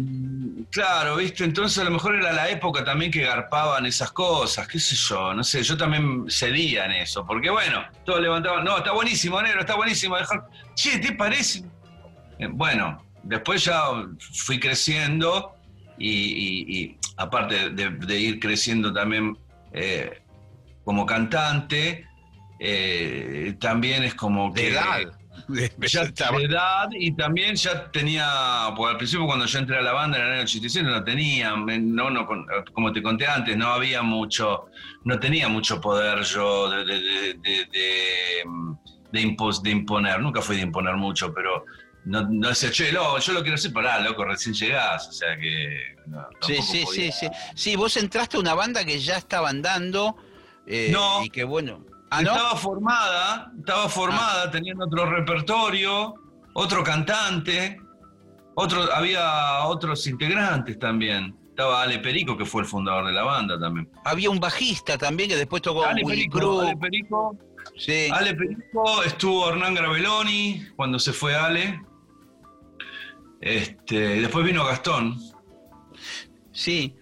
[0.70, 4.80] Claro, viste, entonces a lo mejor era la época también que garpaban esas cosas, qué
[4.80, 8.92] sé yo, no sé, yo también cedía en eso, porque bueno, todos levantaban, no, está
[8.92, 11.64] buenísimo, negro, está buenísimo, dejar, che, ¿te parece?
[12.38, 13.82] Eh, bueno, después ya
[14.20, 15.56] fui creciendo
[15.98, 19.38] y, aparte de, ir creciendo también
[19.72, 20.22] eh,
[20.84, 22.06] como cantante,
[22.60, 24.70] eh, también es como que...
[24.70, 25.18] Edad.
[25.88, 29.94] ya de edad y también ya tenía, pues al principio cuando yo entré a la
[29.94, 32.28] banda en el año 87 no tenía, no, no,
[32.74, 34.66] como te conté antes, no había mucho,
[35.04, 38.44] no tenía mucho poder yo de, de, de,
[39.12, 41.66] de, imponer, nunca fui de imponer mucho, pero
[42.06, 45.38] no, no decía, che, lo, yo lo quiero hacer, pará, loco, recién llegás, o sea
[45.38, 45.96] que...
[46.42, 47.28] sí, sí, sí, sí.
[47.56, 50.18] Sí, vos entraste a una banda que ya estaba andando
[50.66, 50.94] eh,
[51.24, 51.86] y que bueno...
[52.10, 54.52] ¿Ah, estaba formada, estaba formada, ah.
[54.52, 56.14] teniendo otro repertorio,
[56.54, 57.80] otro cantante,
[58.56, 61.36] otro, había otros integrantes también.
[61.50, 63.90] Estaba Ale Perico, que fue el fundador de la banda también.
[64.06, 67.38] Había un bajista también que después tocó Ale Perico, Ale Perico.
[67.76, 68.08] Sí.
[68.12, 71.82] Ale Perico, estuvo Hernán Graveloni cuando se fue Ale.
[73.42, 75.20] Este, después vino Gastón.
[76.52, 76.96] Sí,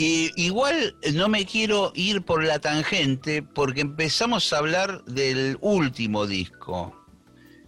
[0.00, 6.26] y igual no me quiero ir por la tangente porque empezamos a hablar del último
[6.26, 6.96] disco,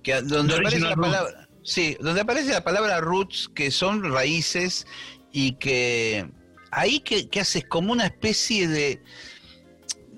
[0.03, 4.87] que donde aparece la palabra, sí, donde aparece la palabra roots, que son raíces
[5.31, 6.27] y que
[6.71, 9.03] ahí que, que haces como una especie de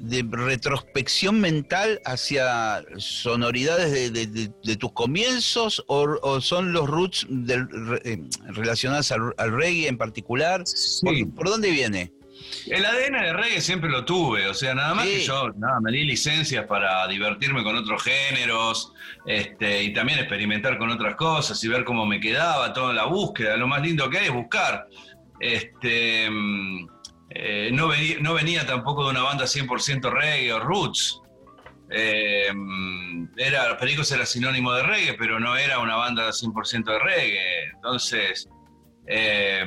[0.05, 7.27] de retrospección mental hacia sonoridades de, tus comienzos o, son los roots
[8.05, 10.65] eh, relacionados al, reggae en particular?
[11.35, 12.13] ¿Por, dónde viene?
[12.67, 15.93] El ADN de reggae siempre lo tuve, o sea, nada más que yo nada, me
[15.93, 18.93] di licencias para divertirme con otros géneros
[19.25, 23.57] este, y también experimentar con otras cosas y ver cómo me quedaba, toda la búsqueda.
[23.57, 24.87] Lo más lindo que hay es buscar.
[25.41, 26.94] Este, mm,
[27.35, 31.21] eh, no, venía, tampoco de una banda 100% reggae o roots.
[31.91, 32.49] Eh,
[33.37, 37.65] era, Pericos era sinónimo de reggae, pero no era una banda 100% de reggae.
[37.75, 38.49] Entonces,
[39.09, 39.65] eh,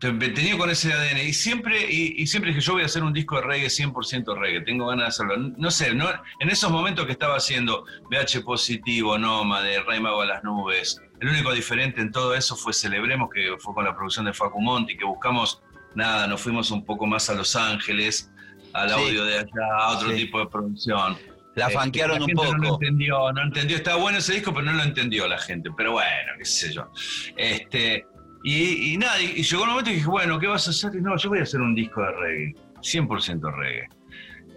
[0.00, 3.36] tenía con ese ADN y siempre, y, siempre dije, yo voy a hacer un disco
[3.36, 5.52] de reggae 100% reggae, tengo ganas de hacerlo.
[5.56, 10.44] No sé, en esos momentos que estaba haciendo BH Positivo, de Rey Mago a las
[10.44, 14.32] Nubes, el único diferente en todo eso fue Celebremos, que fue con la producción de
[14.32, 15.62] Facu Monti, que buscamos
[15.94, 18.30] nada, nos fuimos un poco más a Los Ángeles,
[18.72, 21.16] al audio de allá, a otro tipo de producción.
[21.54, 22.56] La este, fanquearon un poco.
[22.56, 23.76] No lo entendió, no entendió.
[23.76, 25.70] Estaba bueno ese disco, pero no lo entendió la gente.
[25.76, 26.90] Pero bueno, qué sé yo.
[27.36, 28.06] Este,
[28.44, 30.94] y, nada, y, llegó un momento y dije, bueno, ¿qué vas a hacer?
[30.94, 33.88] Y no, yo voy a hacer un disco de reggae, 100% reggae.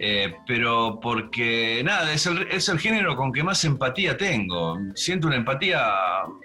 [0.05, 4.77] Eh, pero porque, nada, es el, es el género con que más empatía tengo.
[4.95, 5.81] Siento una empatía,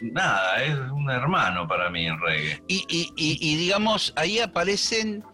[0.01, 2.63] nada, es un hermano para mí el reggae.
[2.69, 5.25] Y, y- y- y, digamos, ahí aparecen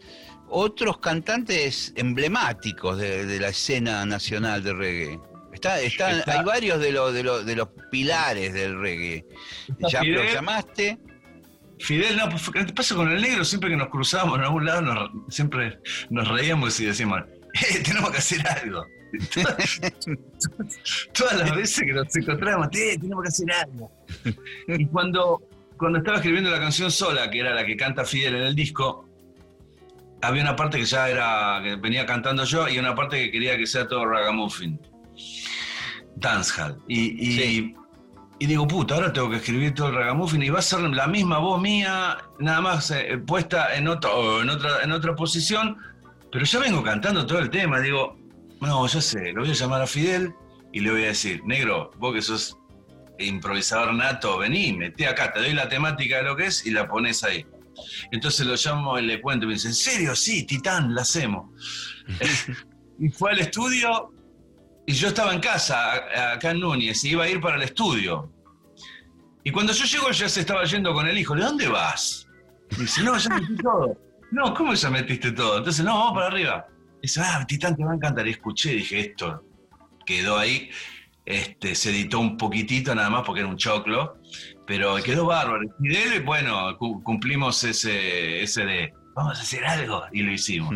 [0.49, 5.20] otros cantantes emblemáticos de, de la escena nacional de reggae.
[5.53, 9.27] Está, está- Está- hay varios de, los de, los de los pilares del reggae.
[9.91, 10.99] Ya lo llamaste.
[11.81, 13.45] Fidel, no, ¿qué pasa con el negro?
[13.45, 17.20] Siempre que nos cruzábamos en algún lado, nos- siempre nos reíamos y decíamos,
[17.55, 18.85] eh, tenemos que hacer algo.
[21.13, 23.91] Todas las veces que nos encontrábamos, eh, tenemos que hacer algo.
[24.67, 25.43] Y cuando,
[25.77, 29.09] cuando estaba escribiendo la canción sola, que era la que canta Fidel en el disco,
[30.21, 33.57] había una parte que ya era, que venía cantando yo, y una parte que quería
[33.57, 34.81] que sea todo ragamuffin.
[36.17, 36.79] Dancehall.
[36.89, 37.75] Y, y, Sí.
[38.39, 41.07] y digo, puta, ahora tengo que escribir todo el ragamuffin y va a ser la
[41.07, 45.77] misma voz mía, nada más eh, puesta en, otro, en, otra, en otra posición,
[46.35, 47.78] pero ya vengo cantando todo el tema.
[47.78, 48.18] Digo,
[48.61, 50.35] no, ya sé, lo voy a llamar a Fidel
[50.72, 52.59] y le voy a decir, negro, vos que sos
[53.20, 56.89] improvisador nato, vení, metí acá, te doy la temática de lo que es y la
[56.89, 57.47] pones ahí.
[58.11, 60.16] Entonces lo llamo y le cuento y me dice, ¿en serio?
[60.16, 61.51] Sí, Titán, la hacemos.
[62.99, 64.12] y fue al estudio
[64.89, 68.28] y yo estaba en casa, acá en Núñez, y iba a ir para el estudio.
[69.45, 72.26] Y cuando yo llego ya se estaba yendo con el hijo, ¿de dónde vas?
[72.72, 74.04] Y dice, no, ya metí todo.
[74.35, 75.59] No, ¿cómo ya metiste todo?
[75.59, 76.66] Entonces, no, vamos para arriba.
[77.01, 78.26] dice, ah, Titán, te va a encantar.
[78.26, 79.45] Y escuché, dije, esto
[80.05, 80.70] quedó ahí.
[81.24, 84.18] Este, se editó un poquitito nada más porque era un choclo,
[84.66, 85.61] pero quedó bárbaro.
[85.80, 90.32] Y de él, bueno, cu- cumplimos ese, ese de, vamos a hacer algo, y lo
[90.32, 90.74] hicimos.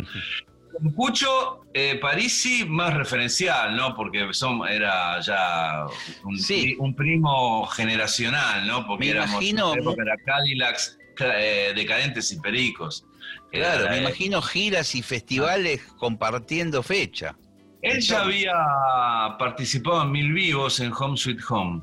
[0.73, 3.95] Con Cucho, eh, Parisi más referencial, ¿no?
[3.95, 5.85] Porque son, era ya
[6.25, 6.77] un, Sí.
[6.79, 8.87] un primo generacional, ¿no?
[8.87, 13.05] Porque Me éramos imagino- en la época era Cadillacs, eh, decadentes y pericos.
[13.53, 17.37] Claro, la- me imagino giras y festivales compartiendo fecha.
[17.83, 18.55] Él ya había
[19.39, 21.83] participado en Mil Vivos en Home Sweet Home.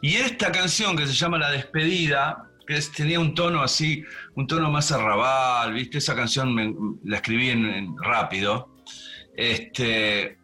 [0.00, 4.02] Y esta canción que se llama La Despedida, que es- tenía un tono así,
[4.34, 5.98] un tono más arrabal, ¿viste?
[5.98, 8.74] Esa canción me- la escribí en, en rápido.
[9.36, 10.38] Este,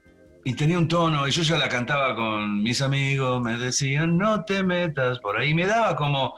[0.45, 4.45] y tenía un tono, y yo ya la cantaba con mis amigos, me decían, no
[4.45, 5.55] te metas por ahí.
[5.55, 6.35] Me daba como.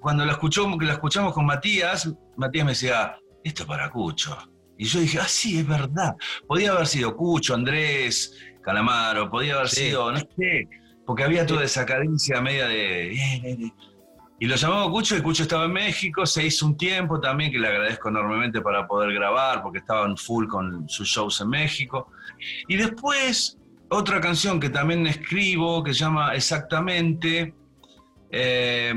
[0.00, 2.08] Cuando la, escuchó, que la escuchamos con Matías,
[2.38, 4.36] Matías me decía, esto es para Cucho.
[4.78, 6.16] Y yo dije, ah, sí, es verdad.
[6.46, 9.86] Podía haber sido Cucho, Andrés, Calamaro, podía haber Sí.
[9.86, 10.68] sido, no sé,
[11.04, 13.12] porque había toda esa cadencia media de.
[13.12, 13.72] "Eh, eh, eh".
[14.40, 17.58] Y lo llamamos Cucho y Cucho estaba en México, se hizo un tiempo también, que
[17.58, 22.12] le agradezco enormemente para poder grabar, porque estaba en full con sus shows en México.
[22.68, 23.58] Y después,
[23.88, 27.52] otra canción que también escribo, que se llama Exactamente.
[28.30, 28.94] eh,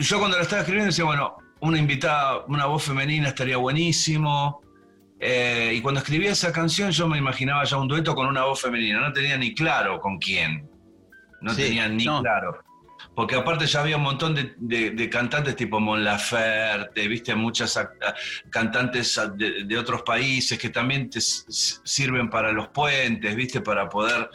[0.00, 4.62] yo cuando la estaba escribiendo decía, bueno, una invitada, una voz femenina estaría buenísimo.
[5.18, 8.62] Eh, y cuando escribía esa canción yo me imaginaba ya un dueto con una voz
[8.62, 10.68] femenina, no tenía ni claro con quién.
[11.42, 12.22] No Sí, tenía ni no.
[12.22, 12.58] claro.
[13.14, 17.76] Porque aparte ya había un montón de, de- de cantantes tipo Mon Laferte, viste, muchas
[17.76, 18.14] ac- a-
[18.50, 24.30] cantantes de, de otros países que también te sirven para los puentes, viste, para poder...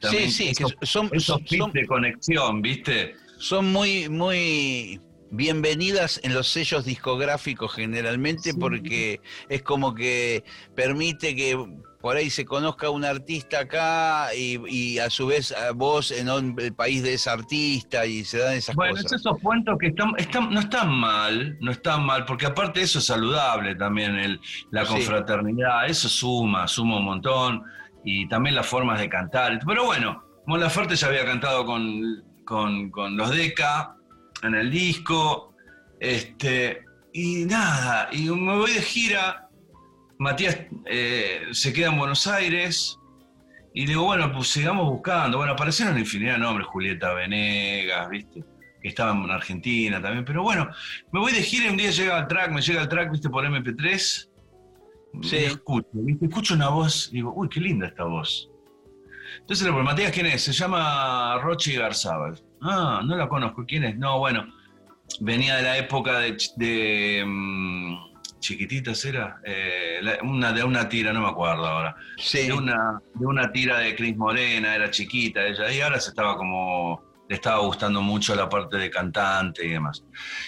[0.00, 3.16] también sí, sí, que son, esos son, de conexión, viste.
[3.38, 5.00] son muy, muy
[5.30, 11.56] bienvenidas en los sellos discográficos generalmente porque es como que permite que
[12.00, 16.30] por ahí se conozca un artista acá y, y a su vez a vos en
[16.30, 19.20] un- el país de ese artista y se dan esas Bueno, es cosas.
[19.20, 23.04] esos puentes que están, están- no están mal, no están mal, porque aparte eso es
[23.06, 24.92] saludable también, el, la Sí.
[24.92, 27.62] confraternidad, eso suma, suma un montón,
[28.02, 29.60] y también las formas de cantar.
[29.66, 33.94] Pero bueno, Mon Laferte ya había cantado con, con, con los Deca
[34.42, 35.54] en el disco,
[35.98, 39.48] este, y nada, y me voy de gira,
[40.18, 43.00] Matías eh, se queda en Buenos Aires,
[43.72, 45.38] y digo, bueno, pues sigamos buscando.
[45.38, 48.44] Bueno, aparecieron infinidad de nombres, Julieta Venegas, ¿viste?
[48.82, 50.24] Que estaba en Argentina también.
[50.24, 50.68] Pero bueno,
[51.12, 53.30] me voy de gira y un día llega el track, me llega el track, ¿viste?
[53.30, 54.28] Por MP3.
[55.22, 55.36] Sí.
[55.36, 56.26] Escucho, ¿viste?
[56.26, 58.50] Escucho una voz y digo, uy, qué linda esta voz.
[59.38, 60.42] Entonces le pregunto, Matías, ¿quién es?
[60.42, 62.42] Se llama Rochi Garzábal.
[62.62, 63.64] Ah, no la conozco.
[63.66, 63.96] ¿Quién es?
[63.96, 64.46] No, bueno,
[65.20, 67.94] venía de la época de, mm,
[68.40, 69.40] chiquititas, ¿era?
[69.44, 72.46] Eh, la- una, de una tira, no me acuerdo ahora Sí.
[72.46, 76.36] de una, de una tira de Cris Morena, era chiquita ella, y ahora se estaba
[76.36, 80.02] como, le estaba gustando mucho la parte de cantante y demás.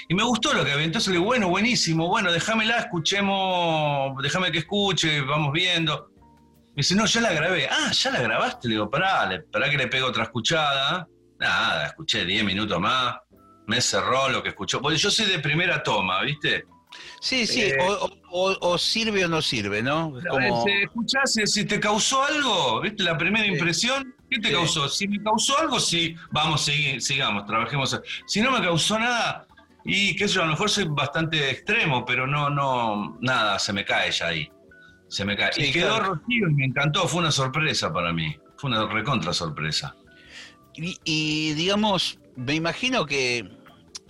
[0.09, 4.51] Y me gustó lo que había, entonces le digo, bueno, buenísimo, bueno, déjamela, escuchemos, déjame
[4.51, 6.09] que escuche, vamos viendo.
[6.75, 7.69] Me dice, no, ya la grabé.
[7.71, 8.67] Ah, ya la grabaste.
[8.69, 11.07] Le digo, pará, le, pará que le pego otra escuchada.
[11.43, 13.17] Nada, escuché 10 minutos más,
[13.67, 14.81] me cerró lo que escuchó.
[14.81, 16.65] Porque yo soy de primera toma, ¿viste?
[17.21, 20.17] Sí, sí, Eh, o, o- o sirve o no sirve, ¿no?
[20.19, 23.03] Es como- escuchás, eh, si te causó algo, ¿viste?
[23.03, 23.53] La primera Sí.
[23.53, 24.55] impresión, ¿qué te Sí.
[24.55, 24.89] causó?
[24.89, 26.65] Si me causó algo, sí, vamos,
[27.01, 27.99] sigamos, trabajemos.
[28.27, 29.47] Si no me causó nada,
[29.85, 33.73] y qué sé yo, a lo mejor soy bastante extremo, pero no, no, nada, se
[33.73, 34.49] me cae ya ahí.
[35.09, 35.53] Se me cae.
[35.55, 36.15] Sí, y quedó claro.
[36.15, 38.37] Rocío y me encantó, fue una sorpresa para mí.
[38.59, 39.95] Fue una recontra sorpresa.
[40.75, 43.49] Y, y, digamos, me imagino que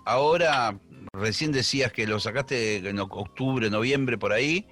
[0.04, 0.78] ahora,
[1.12, 4.66] recién decías que lo sacaste en octubre, noviembre, por ahí,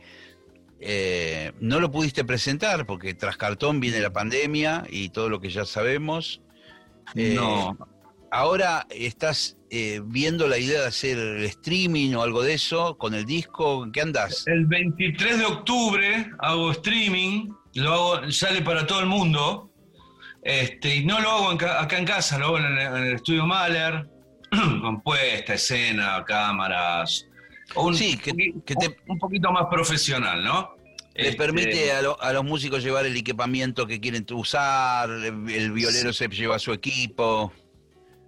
[0.81, 5.51] eh, no lo pudiste presentar porque tras cartón viene la pandemia y todo lo que
[5.51, 6.41] ya sabemos.
[7.15, 7.77] Eh, no,
[8.33, 13.15] Ahora estás eh, viendo la idea de hacer el streaming o algo de eso con
[13.15, 14.47] el disco, ¿en qué andás?
[14.47, 19.70] El 23 de octubre hago streaming, lo hago, sale para todo el mundo.
[20.43, 23.15] Este, y no lo hago en acá en casa, lo hago en el, en el
[23.17, 24.09] estudio Mahler,
[24.81, 27.27] con puesta, escena, cámaras.
[27.77, 28.33] Un, Sí, que-
[28.75, 30.77] te- un poquito más profesional, ¿no?
[31.15, 35.49] Les Este, permite a, lo- a los músicos llevar el equipamiento que quieren usar, el,
[35.51, 37.53] el violero se lleva su equipo.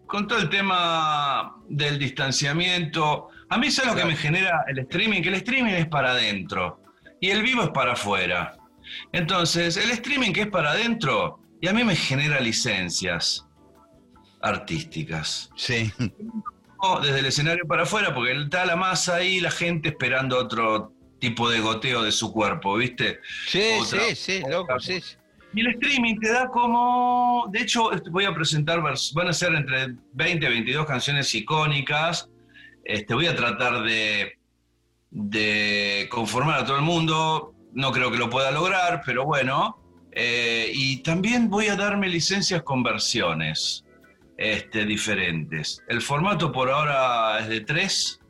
[0.07, 5.23] con todo el tema del distanciamiento, a mí es lo que me genera el streaming,
[5.23, 6.83] que el streaming es para adentro
[7.21, 8.55] y el vivo es para afuera.
[9.13, 13.47] Entonces, el streaming que es para adentro, y a mí me genera licencias
[14.43, 15.51] artísticas.
[15.57, 15.91] Sí,
[17.03, 21.49] desde el escenario para afuera, porque está la masa ahí, la gente esperando otro tipo
[21.49, 23.21] de goteo de su cuerpo, ¿viste?
[23.47, 25.01] sí, Otra- sí, sí, loco, sí.
[25.55, 27.47] Y el streaming te da como.
[27.53, 28.81] De hecho, este, voy a presentar.
[28.81, 32.29] Van a ser entre 20 y 22 canciones icónicas.
[32.85, 34.39] Este, voy a tratar de,
[35.11, 37.55] de conformar a todo el mundo.
[37.75, 39.79] No creo que lo pueda lograr, pero bueno.
[40.15, 43.85] Eh, y también voy a darme licencias con versiones
[44.37, 45.83] este, diferentes.
[45.89, 48.21] El formato por ahora es de tres.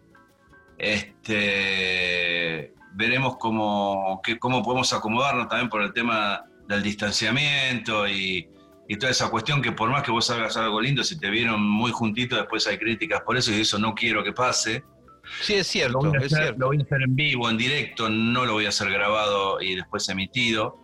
[0.78, 8.48] Este, veremos cómo, que- cómo podemos acomodarnos también por el tema del distanciamiento y,
[8.88, 11.62] y toda esa cuestión que por más que vos hagas algo lindo, si te vieron
[11.62, 14.84] muy juntito, después hay críticas por eso y eso no quiero que pase.
[15.40, 16.58] Sí, es Lo cierto, voy, a es hacer, cierto.
[16.60, 19.74] lo voy a hacer en vivo, en directo, no lo voy a hacer grabado y
[19.76, 20.78] después emitido.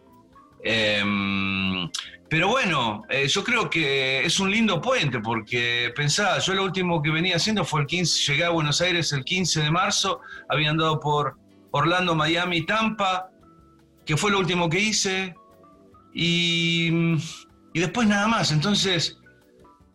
[0.63, 1.89] Em,
[2.29, 7.01] pero bueno, eh, yo creo que es un lindo puente porque pensá, yo lo último
[7.03, 10.71] que venía haciendo fue el 15, llegué a Buenos Aires el 15 de marzo, había
[10.71, 11.39] andado por
[11.71, 13.31] Orlando, Miami, Tampa,
[14.05, 15.35] que fue lo último que hice,
[16.15, 16.91] y,
[17.73, 19.19] y después nada más, entonces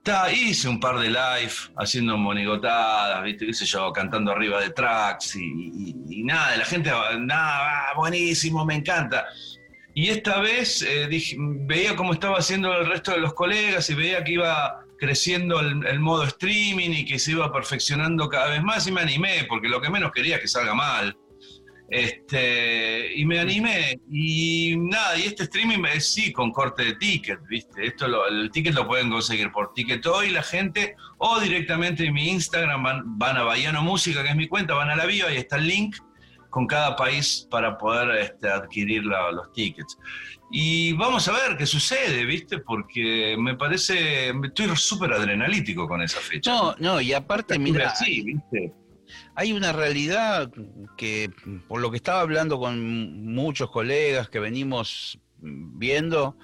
[0.04, 3.46] ta, hice un par de live haciendo monigotadas, ¿viste?
[3.46, 8.66] qué sé yo, cantando arriba de tracks y, y- y nada, la gente, nada, buenísimo,
[8.66, 9.26] me encanta.
[9.96, 13.94] Y esta vez eh, dije- veía cómo estaba haciendo el resto de los colegas y
[13.96, 18.64] veía que iba creciendo el, el modo streaming y que se iba perfeccionando cada vez
[18.64, 21.16] más y me animé, porque lo que menos quería es que salga mal.
[21.90, 27.40] Este, y me animé y nada, y este streaming es sí con corte de ticket,
[27.48, 27.86] ¿viste?
[27.86, 32.14] Esto lo- el ticket lo pueden conseguir por Ticket Hoy la gente o directamente en
[32.14, 35.28] mi Instagram van, van a Bahiano Música, que es mi cuenta, van a la bio,
[35.28, 35.96] ahí está el link
[36.54, 39.98] con cada país para poder este, adquirir la- los tickets.
[40.52, 42.60] Y vamos a ver qué sucede, ¿viste?
[42.60, 46.52] Porque me parece, estoy súper adrenalítico con esa fecha.
[46.52, 47.92] No, no, y aparte, mira,
[49.34, 50.52] hay una realidad
[50.96, 51.32] que,
[51.68, 56.38] por lo que estaba hablando con muchos colegas que venimos viendo,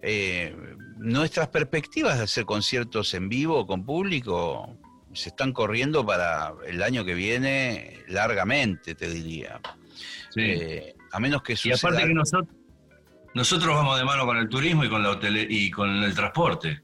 [0.00, 0.54] eh,
[0.98, 4.76] nuestras perspectivas de hacer conciertos en vivo con público
[5.14, 9.60] se están corriendo para el año que viene largamente, te diría.
[10.30, 10.40] Sí.
[10.42, 11.76] Eh, a menos que Y suceda...
[11.90, 12.54] aparte que nosotros,
[13.34, 16.80] nosotros vamos de mano con el turismo y con la hotele- y con el transporte.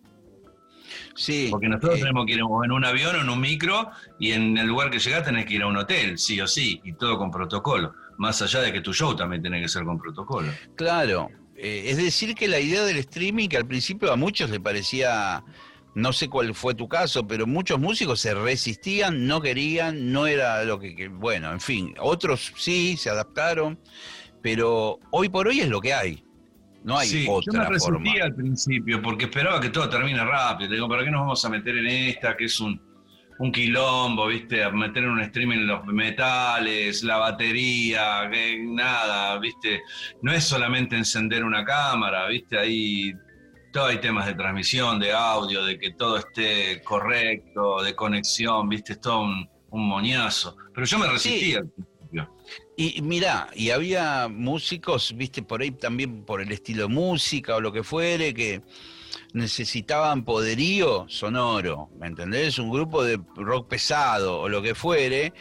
[1.15, 4.33] sí, Porque nosotros eh, tenemos que ir en un avión o en un micro y
[4.33, 6.93] en el lugar que llegás tenés que ir a un hotel, sí o sí, y
[6.95, 7.95] todo con protocolo.
[8.19, 10.53] Más allá de que tu show también tiene que ser con protocolo.
[10.77, 14.61] Claro, eh, es decir que la idea del streaming, que al principio a muchos le
[14.61, 15.43] parecía,
[15.95, 20.63] no sé cuál fue tu caso, pero muchos músicos se resistían, no querían, no era
[20.65, 23.79] lo que, que- bueno, en fin, otros sí se adaptaron,
[24.43, 26.25] pero hoy por hoy es lo que hay,
[26.85, 27.99] no hay Sí, yo otra me forma.
[27.99, 30.71] resistía al principio porque esperaba que todo termine rápido.
[30.73, 32.81] Digo, ¿para qué nos vamos a meter en esta que es un,
[33.39, 34.65] un quilombo, viste?
[34.65, 39.83] A meter en un streaming los metales, la batería, que nada, viste?
[40.23, 42.59] No es solamente encender una cámara, viste?
[42.59, 43.13] Ahí
[43.73, 48.95] todo hay temas de transmisión, de audio, de que todo esté correcto, de conexión, viste?
[48.95, 50.57] Es todo un, un moñazo.
[50.75, 52.35] Pero yo me resistía al principio.
[52.77, 57.61] Y mirá, y había músicos, viste, por ahí también por el estilo de música o
[57.61, 58.63] lo que fuere, que
[59.33, 62.59] necesitaban poderío sonoro, ¿me entendés?
[62.59, 65.33] Un grupo de rock pesado o lo que fuere,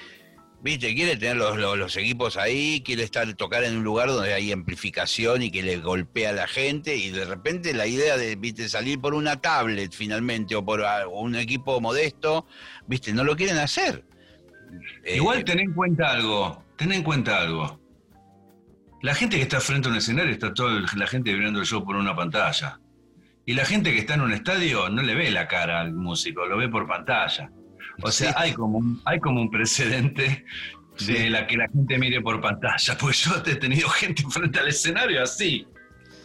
[0.62, 5.42] Viste, quiere tener los, equipos ahí, quiere estar tocar en un lugar donde hay amplificación
[5.42, 9.00] y que le golpea a la gente y de repente la idea de viste salir
[9.00, 12.46] por una tablet finalmente o por un equipo modesto,
[12.88, 14.04] viste, no lo quieren hacer.
[15.06, 17.80] Igual Eh, ten en cuenta algo, ten en cuenta algo.
[19.02, 21.86] La gente que está frente a un escenario está toda la gente viendo el show
[21.86, 22.82] por una pantalla.
[23.46, 26.46] Y la gente que está en un estadio no le ve la cara al músico,
[26.46, 27.50] lo ve por pantalla.
[28.04, 28.36] O sea, Sí.
[28.38, 30.46] hay, como un, hay como un precedente
[31.06, 32.98] de la que la gente mire por pantalla.
[32.98, 35.66] Pues yo he tenido gente frente al escenario así.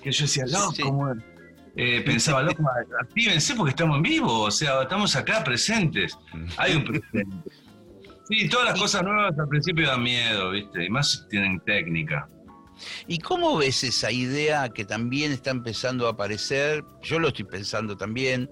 [0.02, 0.82] Que yo decía, loco, Sí.
[0.82, 1.12] ¿cómo?
[1.76, 2.62] Eh, pensaba, loco,
[3.00, 6.16] actívense porque estamos en vivo, o sea, estamos acá presentes.
[6.56, 7.50] Hay un precedente.
[8.28, 10.84] Sí, todas las cosas nuevas al principio dan miedo, ¿viste?
[10.84, 12.26] Y más tienen técnica.
[13.06, 16.84] ¿Y cómo ves esa idea que también está empezando a aparecer?
[17.02, 18.50] Yo lo estoy pensando también,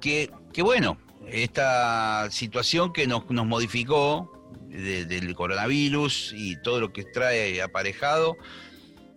[0.00, 0.96] que, que bueno,
[1.28, 8.36] esta situación que nos, nos modificó de- del coronavirus y todo lo que trae aparejado,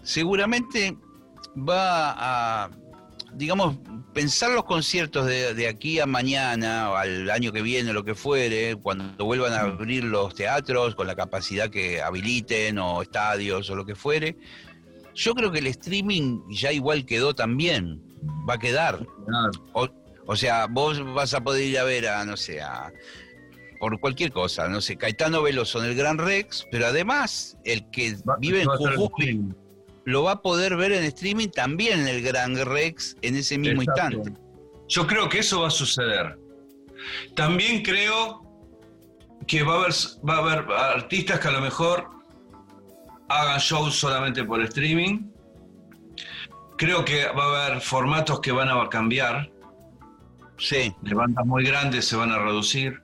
[0.03, 0.97] seguramente
[1.58, 2.12] va
[2.66, 2.70] a,
[3.34, 3.78] digamos,
[4.14, 8.16] pensar los conciertos de, de aquí a mañana o al año que viene, lo que
[8.16, 13.76] fuere, cuando vuelvan a abrir los teatros con la capacidad que habiliten o estadios o
[13.76, 14.38] lo que fuere,
[15.14, 18.01] yo creo que el streaming ya igual quedó también,
[18.49, 19.06] va a quedar.
[19.74, 19.88] O,
[20.26, 22.91] o sea, vos vas a poder ir a ver a, no sé, a,
[23.80, 28.15] por cualquier cosa, no sé, Caetano Veloso en el Gran Rex, pero además el que
[28.28, 29.43] Va- vive en Jujuy
[30.05, 33.82] lo va a poder ver en streaming también en el Gran Rex en ese mismo
[33.82, 34.17] Exacto.
[34.17, 34.41] instante.
[34.88, 36.38] Yo creo que eso va a suceder.
[37.36, 38.41] También creo
[39.47, 39.91] que va a haber,
[40.28, 42.07] va a haber artistas que a lo mejor
[43.30, 45.28] hagan shows solamente por streaming.
[46.78, 49.49] Creo que va a haber formatos que van a cambiar.
[50.58, 53.01] Sí, De bandas muy grandes se van a reducir.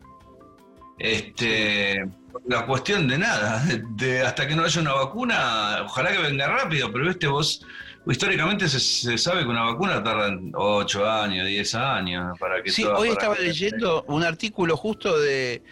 [0.98, 2.06] Este,
[2.48, 3.64] la cuestión de nada,
[3.96, 7.66] de, hasta que no haya una vacuna, ojalá que venga rápido, pero viste vos,
[8.08, 12.84] históricamente se, se sabe que una vacuna tarda 8 años, 10 años para que sí,
[12.84, 15.64] hoy estaba que- leyendo un artículo justo de,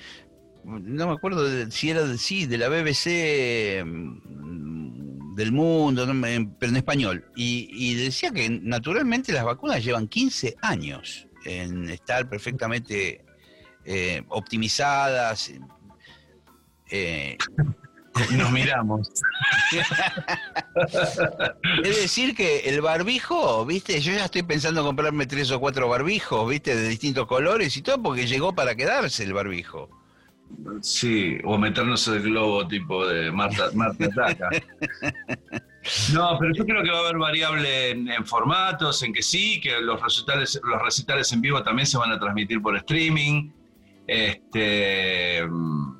[0.63, 6.05] no me acuerdo de- si era de, sí, de la BBC mm, del mundo,
[6.59, 12.29] pero en español, y, y decía que naturalmente las vacunas llevan 15 años en estar
[12.29, 13.25] perfectamente
[13.85, 15.51] eh, optimizadas.
[16.91, 17.37] eh,
[18.31, 19.09] Nos miramos.
[21.83, 25.87] Es decir, que el barbijo, viste, yo ya estoy pensando en comprarme tres o cuatro
[25.87, 29.89] barbijos, viste, de distintos colores y todo, porque llegó para quedarse el barbijo.
[30.81, 34.09] Sí, o meternos el globo tipo de Marta, Marta.
[36.13, 39.61] No, pero yo creo que va a haber variable en, en formatos, en que sí,
[39.61, 43.51] que los recitales, los recitales en vivo también se van a transmitir por streaming.
[44.05, 45.99] Este, mm,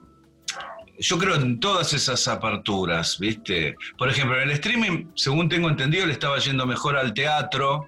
[1.00, 3.76] yo creo en todas esas aperturas, ¿viste?
[3.98, 7.88] Por ejemplo, en el streaming, según tengo entendido, le estaba yendo mejor al teatro,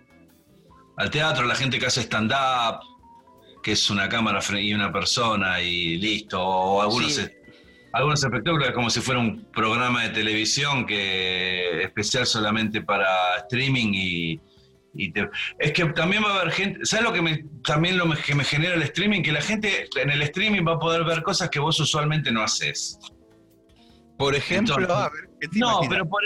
[0.97, 2.79] al teatro, la gente que hace stand-up,
[3.61, 7.21] que es una cámara y una persona y listo, o algunos, Sí.
[7.93, 13.05] Algunos espectáculos es como si fuera un programa de televisión que especial solamente para
[13.43, 14.39] streaming y,
[14.93, 15.29] y te-
[15.59, 18.43] es que también va a haber gente, ¿sabes lo que me, también lo que me
[18.43, 19.21] genera el streaming?
[19.21, 22.41] Que la gente en el streaming va a poder ver cosas que vos usualmente no
[22.41, 22.97] haces.
[24.17, 25.89] Por ejemplo, Entonces- a ver, ¿qué te No, imaginas?
[25.89, 26.21] pero por,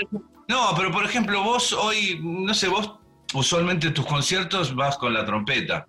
[0.47, 2.99] no, pero por ejemplo, vos hoy, no sé, vos
[3.33, 5.85] usualmente en tus conciertos vas con la trompeta.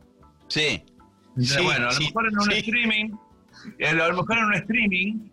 [0.49, 0.83] Sí.
[1.31, 2.59] Entonces, Sí, bueno, a lo sí, mejor en un sí.
[2.59, 3.11] streaming,
[3.87, 5.29] a lo mejor en un streaming,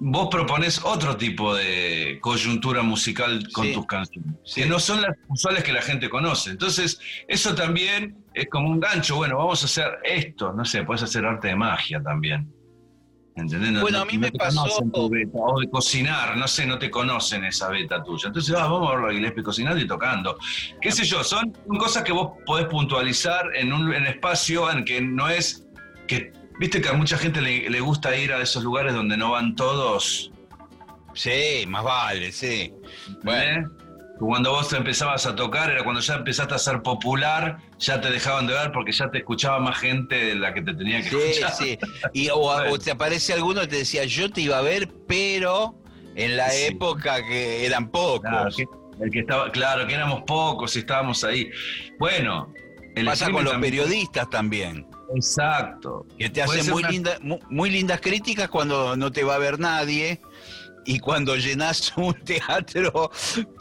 [0.00, 4.62] vos proponés otro tipo de coyuntura musical con Sí, tus canciones, sí.
[4.62, 6.50] que no son las usuales que la gente conoce.
[6.50, 9.16] Entonces, eso también es como un gancho.
[9.16, 12.52] Bueno, vamos a hacer esto, no sé, puedes hacer arte de magia también.
[13.36, 13.72] ¿Entendés?
[13.72, 14.80] No- Bueno, no- a mí no me pasó-
[15.10, 18.28] beta, o de cocinar, no sé, no te conocen esa beta tuya.
[18.28, 20.38] Entonces, ah, vamos a verlo a Gillespie cocinando y tocando.
[20.80, 21.24] ¿Qué sé yo?
[21.24, 25.66] Son son cosas que vos podés puntualizar en un en espacio en que no es
[26.06, 29.32] que, viste que a mucha gente le, le gusta ir a esos lugares donde no
[29.32, 30.30] van todos.
[31.14, 32.72] Sí, más vale, sí.
[33.22, 33.70] Bueno, ¿eh?
[34.18, 38.46] Cuando vos empezabas a tocar, era cuando ya empezaste a ser popular, ya te dejaban
[38.46, 41.16] de ver porque ya te escuchaba más gente de la que te tenía que sí,
[41.16, 41.52] escuchar.
[41.52, 41.78] sí.
[42.12, 45.74] Y, o, o te aparece alguno que te decía, yo te iba a ver, pero
[46.14, 46.66] en la Sí.
[46.66, 48.20] época que eran pocos.
[48.30, 48.64] Claro, que,
[49.04, 51.50] el que estaba, claro, que éramos pocos y estábamos ahí.
[51.98, 52.52] Bueno,
[52.94, 54.86] el Pasa con los también- periodistas también.
[55.14, 56.06] Exacto.
[56.18, 57.18] Que te hacen muy, una- linda-
[57.50, 60.20] muy lindas críticas cuando no te va a ver nadie.
[60.86, 63.10] Y cuando llenas un teatro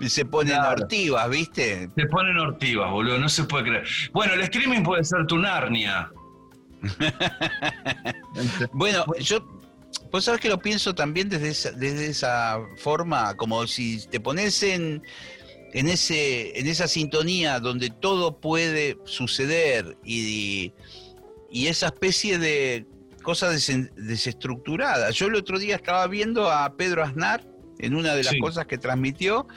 [0.06, 0.82] se ponen Claro.
[0.84, 1.90] ortivas, ¿viste?
[1.96, 3.88] Se ponen ortivas, boludo, no se puede creer.
[4.12, 6.12] Bueno, el streaming puede ser tu Narnia.
[8.74, 9.46] Bueno, yo
[10.12, 14.62] Vos sabés que lo pienso también desde esa, desde esa forma, como si te pones
[14.62, 15.02] en,
[15.74, 20.72] en, ese, en esa sintonía donde todo puede suceder y,
[21.54, 22.86] y esa especie de
[23.24, 23.50] cosa
[23.96, 25.12] desestructurada.
[25.12, 27.46] Yo el otro día estaba viendo a Pedro Aznar
[27.80, 28.40] en una de las Sí.
[28.40, 29.48] cosas que transmitió.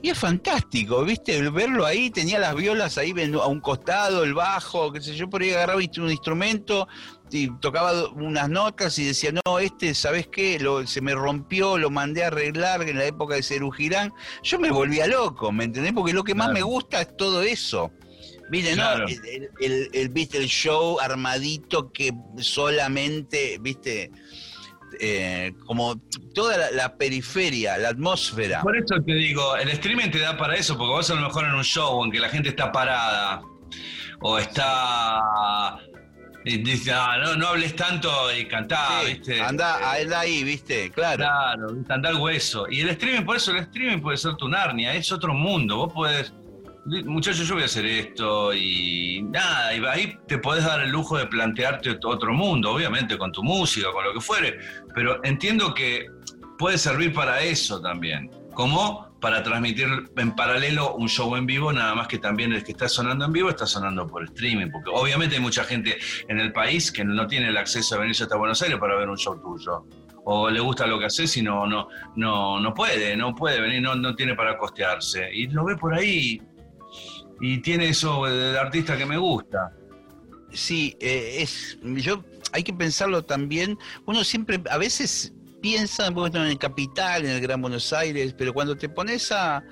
[0.00, 1.36] Y es fantástico, ¿viste?
[1.36, 3.12] El Verlo ahí, tenía las violas ahí
[3.42, 6.86] a un costado, el bajo, qué sé yo, por ahí agarraba un instrumento
[7.32, 10.60] y tocaba unas notas y decía, no, este, ¿sabes qué?
[10.60, 14.12] Lo, se me rompió, lo mandé a arreglar en la época de Cerú Girán.
[14.44, 15.92] Yo me volvía loco, ¿me entendés?
[15.92, 16.54] Porque lo que más Claro.
[16.60, 17.90] me gusta es todo eso.
[18.50, 19.00] Viste, Claro.
[19.00, 19.08] ¿no?
[19.08, 24.10] El, el, el- el, viste, el show armadito que solamente, viste,
[25.00, 26.00] eh, como
[26.34, 28.62] toda la, la periferia, la atmósfera.
[28.62, 31.44] Por eso te digo, el streaming te da para eso, porque vos a lo mejor
[31.44, 33.42] en un show en que la gente está parada
[34.20, 35.78] o está.
[36.44, 39.40] Y dice, ah, no, no hables tanto y cantá, Sí, ¿viste?
[39.40, 41.18] anda, anda ahí, viste, claro.
[41.18, 42.66] Claro, anda al hueso.
[42.70, 45.76] Y el streaming, por eso el streaming puede ser tu Narnia, es otro mundo.
[45.76, 46.32] Vos podés.
[46.86, 51.18] Muchachos, yo voy a hacer esto y nada, y ahí te podés dar el lujo
[51.18, 54.58] de plantearte otro mundo, obviamente con tu música, con lo que fuere,
[54.94, 56.06] pero entiendo que
[56.56, 61.94] puede servir para eso también, como para transmitir en paralelo un show en vivo, nada
[61.94, 65.36] más que también el que está sonando en vivo está sonando por streaming, porque obviamente
[65.36, 65.98] hay mucha gente
[66.28, 69.08] en el país que no tiene el acceso a venirse hasta Buenos Aires para ver
[69.08, 69.84] un show tuyo.
[70.30, 73.80] O le gusta lo que haces y no, no, no, no puede, no puede venir,
[73.80, 75.30] no, no tiene para costearse.
[75.32, 76.38] Y lo ve por ahí
[77.40, 79.72] y tiene eso del artista que me gusta.
[80.52, 83.78] Sí, eh, es, yo hay que pensarlo también.
[84.06, 88.54] Uno siempre, a veces piensa bueno, en el capital, en el Gran Buenos Aires, pero
[88.54, 89.62] cuando te pones a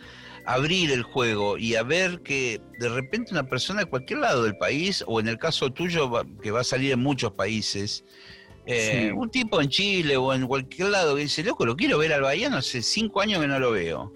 [0.44, 4.56] abrir el juego y a ver que de repente una persona de cualquier lado del
[4.56, 6.10] país, o en el caso tuyo,
[6.42, 8.04] que va a salir en muchos países,
[8.66, 9.12] eh, Sí.
[9.16, 12.22] un tipo en Chile o en cualquier lado que dice, loco, lo quiero ver al
[12.22, 14.12] Bahiano, hace cinco años que no lo veo.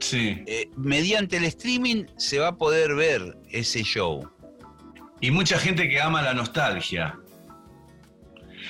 [0.00, 0.42] Sí.
[0.46, 4.28] Eh, mediante el streaming se va a poder ver ese show.
[5.20, 7.18] Y mucha gente que ama la nostalgia.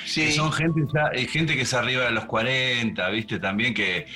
[0.06, 0.26] Sí.
[0.26, 3.38] Que son gente ya, eh, gente que es arriba de los 40, ¿viste?
[3.38, 4.06] También que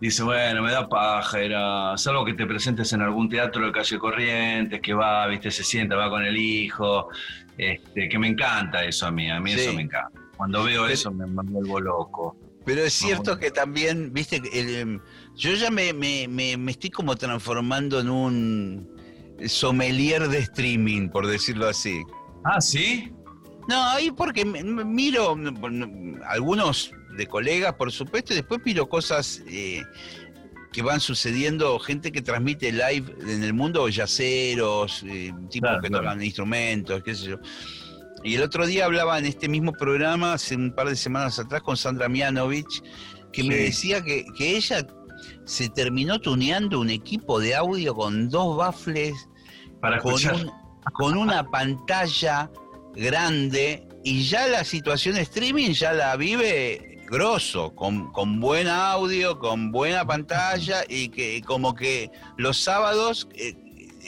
[0.00, 3.98] dice, bueno, me da paja, era, salvo que te presentes en algún teatro de calle
[3.98, 5.50] Corrientes, que va, ¿viste?
[5.50, 7.08] Se sienta, va con el hijo,
[7.56, 9.60] este, que me encanta eso a mí, a mí Sí.
[9.60, 10.18] eso me encanta.
[10.36, 12.36] Cuando veo Pero- eso me, me vuelvo loco.
[12.66, 15.00] Pero es cierto que también, viste, el, em,
[15.40, 18.90] yo ya me, me, me, me estoy como transformando en un
[19.46, 22.02] sommelier de streaming, por decirlo así.
[22.44, 23.10] Ah, ¿sí?
[23.66, 25.34] No, ahí porque miro
[26.26, 29.82] algunos de colegas, por supuesto, y después miro cosas eh,
[30.72, 35.88] que van sucediendo, gente que transmite live en el mundo, yaceros, eh, tipos Claro, que
[35.88, 36.04] claro.
[36.04, 37.38] tocan instrumentos, qué sé yo.
[38.22, 41.62] Y el otro día hablaba en este mismo programa, hace un par de semanas atrás,
[41.62, 42.82] con Sandra Mianovich,
[43.32, 44.86] que me decía que, que ella
[45.50, 49.28] se terminó tuneando un equipo de audio con dos baffles
[49.80, 50.52] Para con, un-
[50.92, 52.48] con una pantalla
[52.94, 59.72] grande y ya la situación streaming ya la vive grosso, con, con buen audio, con
[59.72, 63.54] buena pantalla y que como que los sábados eh,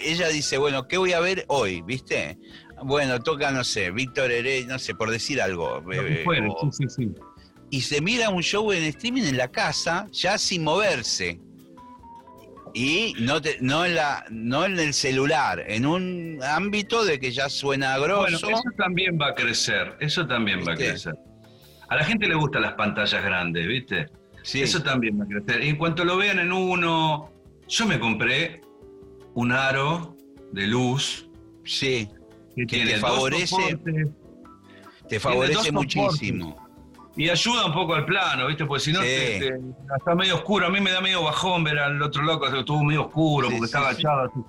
[0.04, 1.82] ella dice, bueno, ¿qué voy a ver hoy?
[1.82, 2.38] ¿Viste?
[2.84, 5.80] Bueno, toca, no sé, Víctor Heredia, no sé, por decir algo.
[5.80, 7.14] Lo que eh, o- sí, sí, sí.
[7.72, 11.40] Y se mira un show en streaming en la casa, ya sin moverse.
[12.74, 17.32] Y no, te- no, en la, no en el celular, en un ámbito de que
[17.32, 18.50] ya suena Bueno, grosso.
[18.50, 21.14] eso también va a crecer, eso también va a crecer.
[21.88, 24.06] A la gente le gustan las pantallas grandes, ¿viste?
[24.42, 24.60] sí.
[24.62, 25.64] Eso también va a crecer.
[25.64, 27.30] Y en cuanto lo vean en uno,
[27.68, 28.60] yo me compré
[29.34, 30.14] un aro
[30.52, 31.26] de luz
[31.64, 32.06] sí,
[32.54, 34.08] que, Que tiene te favorece soportes
[35.08, 36.61] te favorece muchísimo.
[37.16, 38.64] Y ayuda un poco al plano, ¿viste?
[38.64, 39.06] Porque si no, Sí.
[39.06, 39.60] te- te-
[39.96, 40.66] está medio oscuro.
[40.66, 43.68] A mí me da medio bajón ver al otro loco, estuvo medio oscuro Sí, porque
[43.68, 43.84] sí, está sí.
[44.06, 44.30] agachado.
[44.30, 44.40] así.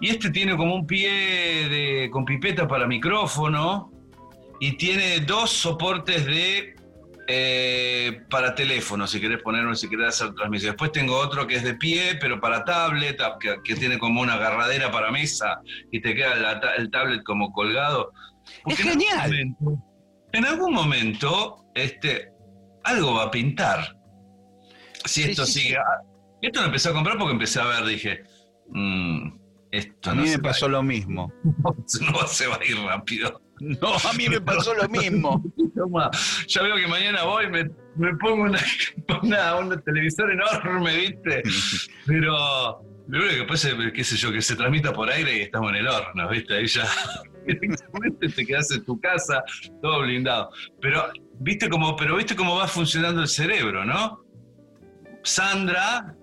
[0.00, 1.08] Y este tiene como un pie
[1.68, 3.90] de, con pipeta para micrófono
[4.60, 6.74] y tiene dos soportes de
[7.26, 10.72] eh, para teléfono, si querés ponerlo, si querés hacer transmisión.
[10.72, 14.34] Después tengo otro que es de pie, pero para tablet, que, que tiene como una
[14.34, 15.58] agarradera para mesa
[15.90, 18.12] y te queda la el tablet como colgado.
[18.66, 19.30] Es en algún genial.
[19.30, 19.84] momento-
[20.32, 22.30] en algún momento, este,
[22.84, 23.96] algo va a pintar.
[25.04, 25.76] Si Sí, esto sí, sigue.
[26.42, 28.22] Esto lo empecé a comprar porque empecé a ver, dije,
[28.68, 29.32] "Mm,
[29.70, 31.32] esto A no mí se me pasó lo mismo.
[31.44, 33.40] ir, no se va a ir rápido.
[33.60, 35.42] No, a mí me pasó lo mismo.
[35.74, 36.10] Toma,
[36.48, 37.64] ya veo que mañana voy, me,
[37.96, 38.60] me pongo una,
[39.22, 41.42] una, un televisor enorme, ¿viste?
[42.06, 42.32] Pero
[43.08, 45.70] lo único que pasa es, qué sé yo, que se transmita por aire y estamos
[45.70, 46.54] en el horno, ¿viste?
[46.56, 46.84] Ahí ya
[47.46, 49.42] directamente te quedas en tu casa,
[49.82, 50.50] todo blindado.
[50.80, 51.04] Pero
[51.38, 54.24] viste cómo, pero viste cómo va funcionando el cerebro, ¿no?
[55.22, 56.14] Sandra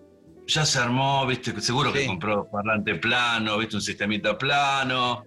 [0.47, 5.23] ya se armó, viste, seguro que compró parlante plano, viste, un sistemita plano,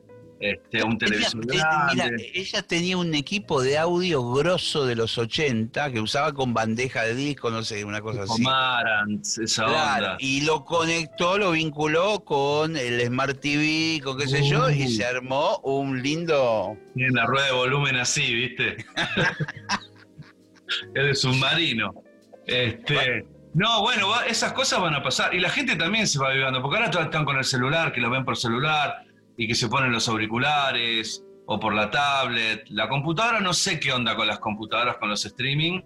[0.47, 2.30] este, un televisor Ella, eh, mira, grande.
[2.34, 7.14] ella tenía un equipo de audio grosso de los 80 que usaba con bandeja de
[7.14, 8.42] disco, no sé, una cosa así.
[8.42, 10.16] Marantz, esa Claro, onda.
[10.20, 14.88] y lo conectó, lo vinculó con el Smart TV, con qué sé yo, y Uh.
[14.90, 16.76] se armó un lindo.
[16.95, 18.76] Tiene la rueda de volumen así, ¿viste?
[20.95, 21.95] es de submarino.
[22.47, 23.24] Este,
[23.55, 25.34] no, bueno, va- esas cosas van a pasar.
[25.34, 28.01] Y la gente también se va vivando, porque ahora todos están con el celular, que
[28.01, 29.03] lo ven por celular,
[29.37, 32.64] y que se ponen los auriculares, o por la tablet.
[32.70, 35.80] La computadora, no sé qué onda con las computadoras, con los streaming.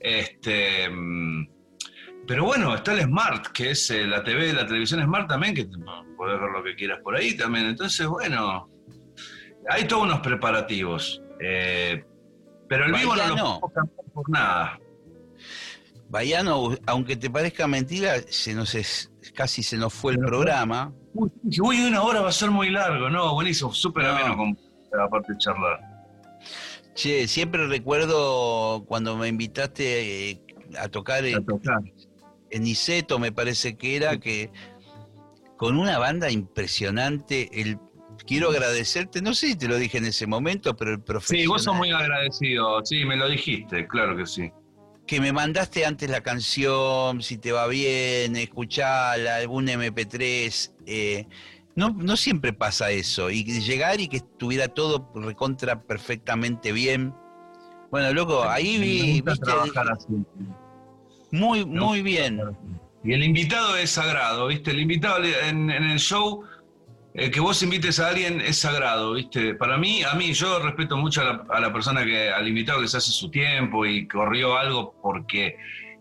[0.00, 1.48] Este, mm,
[2.26, 5.64] pero bueno, está el Smart, que es eh, la TV, la televisión Smart también, que
[5.64, 5.76] te-
[6.16, 7.66] podés ver lo que quieras por ahí también.
[7.66, 8.68] Entonces, bueno,
[9.68, 11.22] hay todos unos preparativos.
[11.40, 12.04] eh,
[12.68, 14.80] pero el vivo no lo cambiar por nada.
[16.08, 20.92] Bayano, aunque te parezca mentira, se nos es- casi se nos fue el programa.
[21.16, 23.08] Uy, dije, uy, una hora va a ser muy largo.
[23.10, 24.10] No, buenísimo, súper No.
[24.10, 24.58] ameno con
[25.00, 25.80] aparte de charlar.
[26.94, 30.40] Che, siempre recuerdo cuando me invitaste eh,
[30.78, 31.80] a tocar A en, tocar.
[32.50, 34.50] en Niceto, me parece que era, que
[35.56, 37.78] con una banda impresionante, el
[38.26, 41.46] quiero agradecerte, no sé si te lo dije en ese momento, pero el profesional Sí,
[41.48, 42.82] vos sos muy agradecido.
[42.84, 44.50] Sí, me lo dijiste, claro que sí.
[45.06, 51.26] Que me mandaste antes la canción, si te va bien, escuchala, algún MP3, eh,
[51.76, 57.14] no, no siempre pasa eso, y llegar y que estuviera todo recontra perfectamente bien.
[57.90, 59.52] Bueno, loco, ahí vi, viste,
[61.30, 62.40] muy, muy bien.
[63.04, 64.72] Y el invitado es sagrado, ¿viste?
[64.72, 66.42] El invitado en, en el show,
[67.18, 69.54] eh, que vos invites a alguien es sagrado, ¿viste?
[69.54, 72.82] Para mí, a mí, yo respeto mucho a la, a la persona que, al invitado
[72.82, 75.56] que se hace su tiempo y corrió algo porque,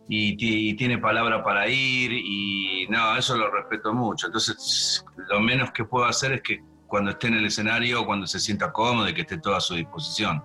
[0.10, 4.28] y, y tiene palabra para ir, y no, eso lo respeto mucho.
[4.28, 8.40] Entonces, lo menos que puedo hacer es que cuando esté en el escenario, cuando se
[8.40, 10.44] sienta cómodo y que esté todo a su disposición.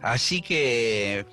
[0.00, 1.26] Así que,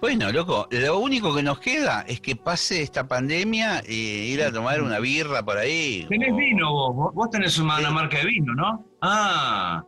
[0.00, 3.94] bueno, loco, lo único que nos queda es que pase esta pandemia y
[4.32, 6.06] ir a tomar una birra por ahí.
[6.08, 8.86] Tenés o- vino vos, vos, tenés una, marca de vino, ¿no?
[9.02, 9.84] Ah,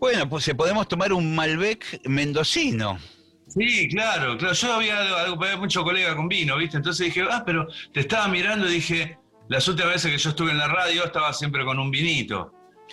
[0.00, 2.98] Bueno, pues se podemos tomar un Malbec mendocino.
[3.46, 4.52] sí, claro, claro.
[4.54, 6.76] Yo había había mucho colega con vino, ¿viste?
[6.76, 9.18] Entonces dije, ah, pero te estaba mirando y dije,
[9.48, 12.52] las últimas veces que yo estuve en la radio estaba siempre con un vinito.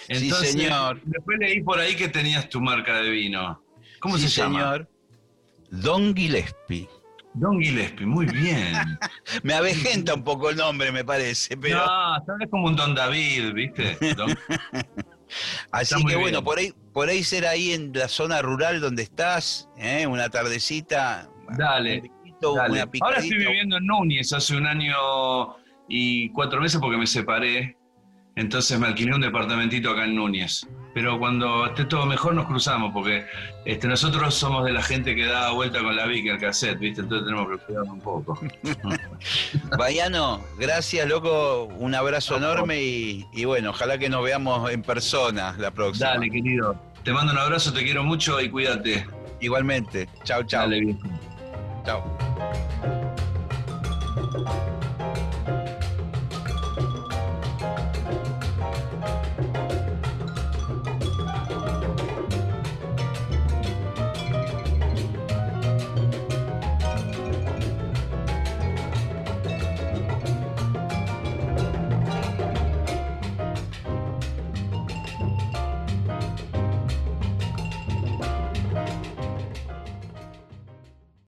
[0.10, 1.02] Sí, señor.
[1.04, 3.62] Después leí por ahí que tenías tu marca de vino.
[4.00, 4.60] ¿Cómo sí, se llama?
[4.60, 4.90] señor.
[5.72, 6.88] Don Gillespie.
[7.34, 8.74] Don Gillespie, muy bien.
[9.44, 11.86] Me avejenta un poco el nombre, me parece, pero.
[11.86, 13.98] No, tal vez como un Don David, ¿viste?
[14.16, 14.38] Don-
[15.72, 19.68] Así que bueno, por ahí, por ahí ser ahí en la zona rural donde estás,
[19.78, 20.08] ¿eh?
[20.08, 21.28] una tardecita.
[21.58, 22.72] Dale, un piquito, Dale.
[22.84, 24.96] una Ahora estoy viviendo en Núñez hace un año
[25.90, 27.76] y cuatro meses porque me separé.
[28.38, 30.68] Entonces me alquilé un departamentito acá en Núñez.
[30.96, 33.26] Pero cuando esté todo mejor nos cruzamos porque
[33.66, 37.02] este, nosotros somos de la gente que da vuelta con la Vicky al cassette, ¿viste?
[37.02, 38.40] Entonces tenemos que cuidarnos un poco.
[39.78, 41.66] Bayano, gracias, loco.
[41.66, 46.12] Un abrazo enorme y, y bueno, ojalá que nos veamos en persona la próxima.
[46.12, 46.80] Dale, querido.
[47.04, 49.06] Te mando un abrazo, te quiero mucho y cuídate.
[49.42, 50.08] Igualmente.
[50.24, 50.62] Chao, chao.
[50.62, 51.10] Dale, viejo.
[51.86, 52.65] Chao.